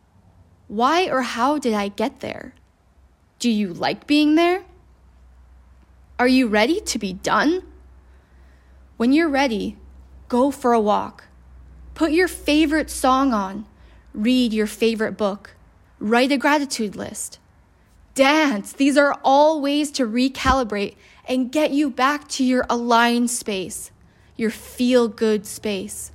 why 0.67 1.09
or 1.09 1.21
how 1.21 1.57
did 1.57 1.73
I 1.73 1.87
get 1.87 2.19
there? 2.19 2.53
Do 3.39 3.49
you 3.49 3.73
like 3.73 4.07
being 4.07 4.35
there? 4.35 4.63
Are 6.19 6.27
you 6.27 6.47
ready 6.47 6.81
to 6.81 6.99
be 6.99 7.13
done? 7.13 7.63
When 8.97 9.13
you're 9.13 9.29
ready, 9.29 9.77
go 10.27 10.51
for 10.51 10.73
a 10.73 10.81
walk. 10.81 11.25
Put 11.93 12.11
your 12.11 12.27
favorite 12.27 12.89
song 12.89 13.33
on. 13.33 13.65
Read 14.13 14.51
your 14.51 14.67
favorite 14.67 15.17
book. 15.17 15.55
Write 15.99 16.31
a 16.31 16.37
gratitude 16.37 16.95
list. 16.95 17.39
Dance. 18.17 18.73
These 18.73 18.97
are 18.97 19.15
all 19.23 19.61
ways 19.61 19.91
to 19.91 20.03
recalibrate 20.03 20.95
and 21.29 21.51
get 21.51 21.69
you 21.69 21.91
back 21.91 22.27
to 22.29 22.43
your 22.43 22.65
aligned 22.67 23.29
space, 23.29 23.91
your 24.35 24.49
feel 24.49 25.07
good 25.07 25.45
space. 25.45 26.11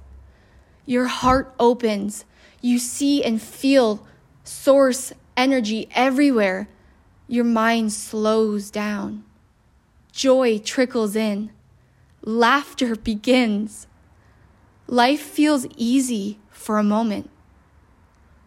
Your 0.85 1.07
heart 1.07 1.55
opens. 1.61 2.25
You 2.61 2.81
see 2.81 3.23
and 3.23 3.41
feel 3.41 4.05
source 4.43 5.13
energy 5.37 5.89
everywhere. 5.95 6.69
Your 7.29 7.45
mind 7.45 7.93
slows 7.93 8.73
down. 8.73 9.23
Joy 10.11 10.59
trickles 10.59 11.15
in. 11.15 11.53
Laughter 12.23 12.97
begins. 12.97 13.87
Life 14.89 15.21
feels 15.21 15.69
easy 15.77 16.41
for 16.51 16.79
a 16.79 16.83
moment. 16.83 17.31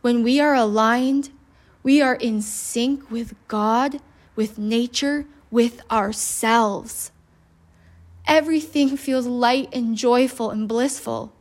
When 0.02 0.24
we 0.24 0.42
are 0.42 0.54
aligned, 0.54 1.30
we 1.86 2.02
are 2.02 2.16
in 2.16 2.42
sync 2.42 3.12
with 3.12 3.36
God, 3.48 4.00
with 4.36 4.58
nature, 4.58 5.28
with 5.52 5.80
ourselves. 5.92 7.12
Everything 8.26 8.98
feels 8.98 9.28
light 9.28 9.70
and 9.72 9.96
joyful 9.96 10.50
and 10.50 10.68
blissful. 10.68 11.32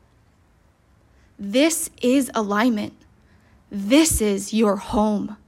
This 1.38 1.88
is 2.02 2.30
alignment. 2.34 2.92
This 3.70 4.20
is 4.20 4.52
your 4.52 4.76
home. 4.76 5.38